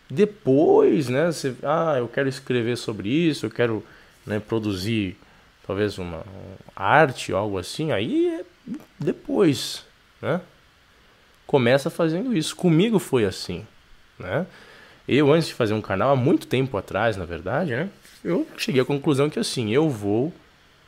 Depois, 0.09 1.07
né, 1.07 1.27
você, 1.27 1.55
ah, 1.61 1.97
eu 1.99 2.07
quero 2.07 2.27
escrever 2.27 2.75
sobre 2.77 3.09
isso, 3.09 3.45
eu 3.45 3.51
quero 3.51 3.85
né, 4.25 4.39
produzir 4.39 5.15
talvez 5.67 5.99
uma, 5.99 6.23
arte 6.75 7.31
algo 7.31 7.59
assim, 7.59 7.91
aí 7.91 8.39
é 8.39 8.43
depois, 8.99 9.85
né? 10.19 10.41
começa 11.45 11.91
fazendo 11.91 12.35
isso. 12.35 12.55
Comigo 12.55 12.97
foi 12.97 13.23
assim, 13.23 13.67
né? 14.17 14.47
Eu, 15.07 15.31
antes 15.31 15.49
de 15.49 15.53
fazer 15.53 15.75
um 15.75 15.81
canal, 15.81 16.09
há 16.09 16.15
muito 16.15 16.47
tempo 16.47 16.75
atrás, 16.75 17.15
na 17.15 17.25
verdade, 17.25 17.69
né? 17.69 17.87
Eu 18.23 18.47
cheguei 18.57 18.81
à 18.81 18.85
conclusão 18.85 19.29
que, 19.29 19.37
assim, 19.37 19.71
eu 19.71 19.87
vou 19.91 20.33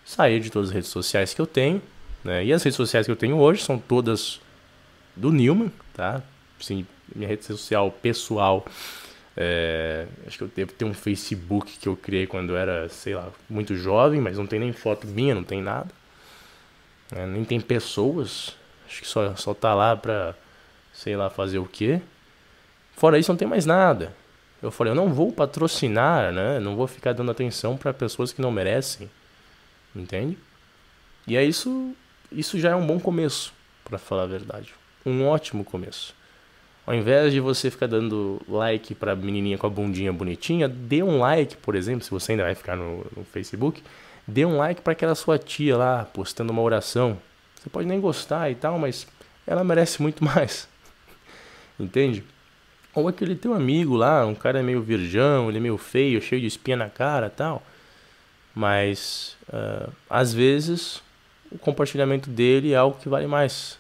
sair 0.03 0.39
de 0.39 0.49
todas 0.49 0.69
as 0.69 0.73
redes 0.73 0.89
sociais 0.89 1.35
que 1.35 1.39
eu 1.39 1.45
tenho, 1.45 1.79
né? 2.23 2.43
E 2.43 2.51
as 2.51 2.63
redes 2.63 2.75
sociais 2.75 3.05
que 3.05 3.11
eu 3.11 3.15
tenho 3.15 3.37
hoje 3.37 3.61
são 3.61 3.77
todas 3.77 4.41
do 5.17 5.31
Newman, 5.31 5.71
tá? 5.93 6.21
Assim, 6.59 6.85
minha 7.15 7.27
rede 7.27 7.45
social 7.45 7.91
pessoal, 7.91 8.65
é, 9.35 10.07
acho 10.25 10.37
que 10.37 10.43
eu 10.43 10.51
devo 10.55 10.73
ter 10.73 10.85
um 10.85 10.93
Facebook 10.93 11.77
que 11.77 11.87
eu 11.87 11.95
criei 11.95 12.25
quando 12.25 12.51
eu 12.51 12.57
era, 12.57 12.89
sei 12.89 13.15
lá, 13.15 13.29
muito 13.49 13.75
jovem, 13.75 14.19
mas 14.19 14.37
não 14.37 14.47
tem 14.47 14.59
nem 14.59 14.73
foto 14.73 15.05
minha, 15.07 15.35
não 15.35 15.43
tem 15.43 15.61
nada. 15.61 15.89
É, 17.11 17.25
nem 17.25 17.43
tem 17.43 17.59
pessoas. 17.59 18.55
Acho 18.87 19.01
que 19.01 19.07
só, 19.07 19.35
só 19.35 19.53
tá 19.53 19.73
lá 19.73 19.95
pra 19.95 20.35
sei 20.93 21.15
lá 21.15 21.29
fazer 21.29 21.59
o 21.59 21.65
quê. 21.65 22.01
Fora 22.95 23.19
isso, 23.19 23.31
não 23.31 23.37
tem 23.37 23.47
mais 23.47 23.65
nada. 23.65 24.15
Eu 24.61 24.71
falei, 24.71 24.91
eu 24.91 24.95
não 24.95 25.13
vou 25.13 25.31
patrocinar, 25.31 26.33
né? 26.33 26.59
Não 26.59 26.75
vou 26.75 26.87
ficar 26.87 27.13
dando 27.13 27.29
atenção 27.29 27.77
para 27.77 27.93
pessoas 27.93 28.33
que 28.33 28.41
não 28.41 28.51
merecem. 28.51 29.09
Entende? 29.95 30.37
E 31.27 31.37
é 31.37 31.43
isso, 31.43 31.95
isso 32.31 32.59
já 32.59 32.71
é 32.71 32.75
um 32.75 32.85
bom 32.85 32.99
começo, 32.99 33.53
para 33.85 33.99
falar 33.99 34.23
a 34.23 34.27
verdade. 34.27 34.73
Um 35.07 35.25
ótimo 35.25 35.63
começo. 35.63 36.13
Ao 36.85 36.93
invés 36.93 37.31
de 37.31 37.39
você 37.39 37.71
ficar 37.71 37.87
dando 37.87 38.41
like 38.45 38.93
pra 38.93 39.15
menininha 39.15 39.57
com 39.57 39.65
a 39.65 39.69
bundinha 39.69 40.11
bonitinha, 40.11 40.67
dê 40.67 41.01
um 41.01 41.19
like, 41.19 41.55
por 41.55 41.75
exemplo, 41.75 42.03
se 42.03 42.11
você 42.11 42.33
ainda 42.33 42.43
vai 42.43 42.55
ficar 42.55 42.75
no, 42.75 43.05
no 43.15 43.23
Facebook, 43.23 43.81
dê 44.27 44.43
um 44.43 44.57
like 44.57 44.81
para 44.81 44.91
aquela 44.91 45.15
sua 45.15 45.39
tia 45.39 45.77
lá 45.77 46.03
postando 46.03 46.51
uma 46.51 46.61
oração. 46.61 47.17
Você 47.55 47.69
pode 47.69 47.87
nem 47.87 48.01
gostar 48.01 48.51
e 48.51 48.55
tal, 48.55 48.77
mas 48.77 49.07
ela 49.45 49.63
merece 49.63 50.01
muito 50.01 50.21
mais. 50.25 50.67
Entende? 51.79 52.21
Ou 52.93 53.07
aquele 53.07 53.37
teu 53.37 53.53
amigo 53.53 53.95
lá, 53.95 54.25
um 54.25 54.35
cara 54.35 54.61
meio 54.61 54.81
virgão, 54.81 55.47
ele 55.47 55.59
é 55.59 55.61
meio 55.61 55.77
feio, 55.77 56.21
cheio 56.21 56.41
de 56.41 56.47
espinha 56.47 56.75
na 56.75 56.89
cara 56.89 57.29
tal. 57.29 57.63
Mas, 58.53 59.37
uh, 59.47 59.89
às 60.09 60.33
vezes, 60.33 61.01
o 61.49 61.57
compartilhamento 61.57 62.29
dele 62.29 62.73
é 62.73 62.75
algo 62.75 62.99
que 62.99 63.07
vale 63.07 63.25
mais. 63.25 63.79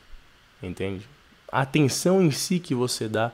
Entende? 0.63 1.16
A 1.51 1.61
atenção 1.61 2.21
em 2.21 2.31
si 2.31 2.59
que 2.59 2.75
você 2.75 3.07
dá, 3.07 3.31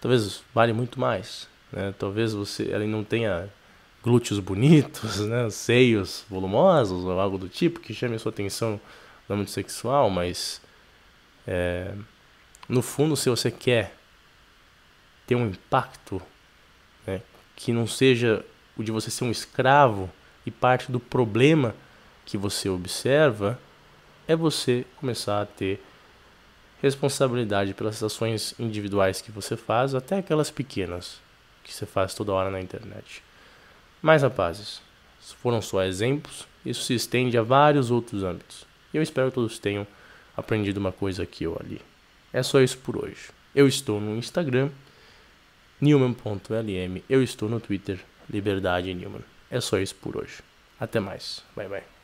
talvez 0.00 0.42
vale 0.54 0.72
muito 0.72 0.98
mais. 0.98 1.48
Né? 1.70 1.94
Talvez 1.98 2.32
você 2.32 2.64
ele 2.64 2.86
não 2.86 3.04
tenha 3.04 3.48
glúteos 4.02 4.38
bonitos, 4.40 5.20
né? 5.26 5.48
seios 5.50 6.24
volumosos 6.28 7.04
ou 7.04 7.20
algo 7.20 7.38
do 7.38 7.48
tipo 7.48 7.80
que 7.80 7.94
chame 7.94 8.16
a 8.16 8.18
sua 8.18 8.30
atenção 8.30 8.80
no 9.28 9.34
âmbito 9.34 9.52
sexual, 9.52 10.10
mas 10.10 10.60
é, 11.46 11.94
no 12.68 12.82
fundo, 12.82 13.16
se 13.16 13.30
você 13.30 13.50
quer 13.50 13.94
ter 15.26 15.34
um 15.34 15.46
impacto 15.46 16.20
né, 17.06 17.22
que 17.54 17.72
não 17.72 17.86
seja 17.86 18.44
o 18.76 18.82
de 18.82 18.90
você 18.90 19.10
ser 19.10 19.24
um 19.24 19.30
escravo 19.30 20.10
e 20.44 20.50
parte 20.50 20.90
do 20.90 20.98
problema 20.98 21.74
que 22.24 22.36
você 22.36 22.68
observa 22.68 23.58
é 24.26 24.34
você 24.34 24.84
começar 24.96 25.42
a 25.42 25.46
ter 25.46 25.82
responsabilidade 26.82 27.72
pelas 27.74 28.02
ações 28.02 28.54
individuais 28.58 29.20
que 29.20 29.30
você 29.30 29.56
faz, 29.56 29.94
até 29.94 30.18
aquelas 30.18 30.50
pequenas 30.50 31.20
que 31.62 31.72
você 31.72 31.86
faz 31.86 32.12
toda 32.12 32.32
hora 32.32 32.50
na 32.50 32.60
internet. 32.60 33.22
Mas, 34.02 34.22
rapazes, 34.22 34.82
foram 35.40 35.62
só 35.62 35.84
exemplos, 35.84 36.46
isso 36.66 36.82
se 36.82 36.94
estende 36.94 37.38
a 37.38 37.42
vários 37.42 37.90
outros 37.90 38.24
âmbitos. 38.24 38.66
E 38.92 38.96
eu 38.96 39.02
espero 39.02 39.28
que 39.28 39.36
todos 39.36 39.60
tenham 39.60 39.86
aprendido 40.36 40.78
uma 40.78 40.90
coisa 40.90 41.22
aqui 41.22 41.46
ou 41.46 41.56
ali. 41.58 41.80
É 42.32 42.42
só 42.42 42.60
isso 42.60 42.78
por 42.78 42.96
hoje. 42.96 43.30
Eu 43.54 43.68
estou 43.68 44.00
no 44.00 44.16
Instagram 44.16 44.70
Newman.lm. 45.80 47.02
Eu 47.08 47.22
estou 47.22 47.48
no 47.48 47.60
Twitter, 47.60 48.00
Liberdade 48.28 48.92
Newman. 48.92 49.22
É 49.50 49.60
só 49.60 49.78
isso 49.78 49.94
por 49.96 50.16
hoje. 50.16 50.40
Até 50.80 50.98
mais. 50.98 51.42
Bye 51.54 51.68
bye. 51.68 52.01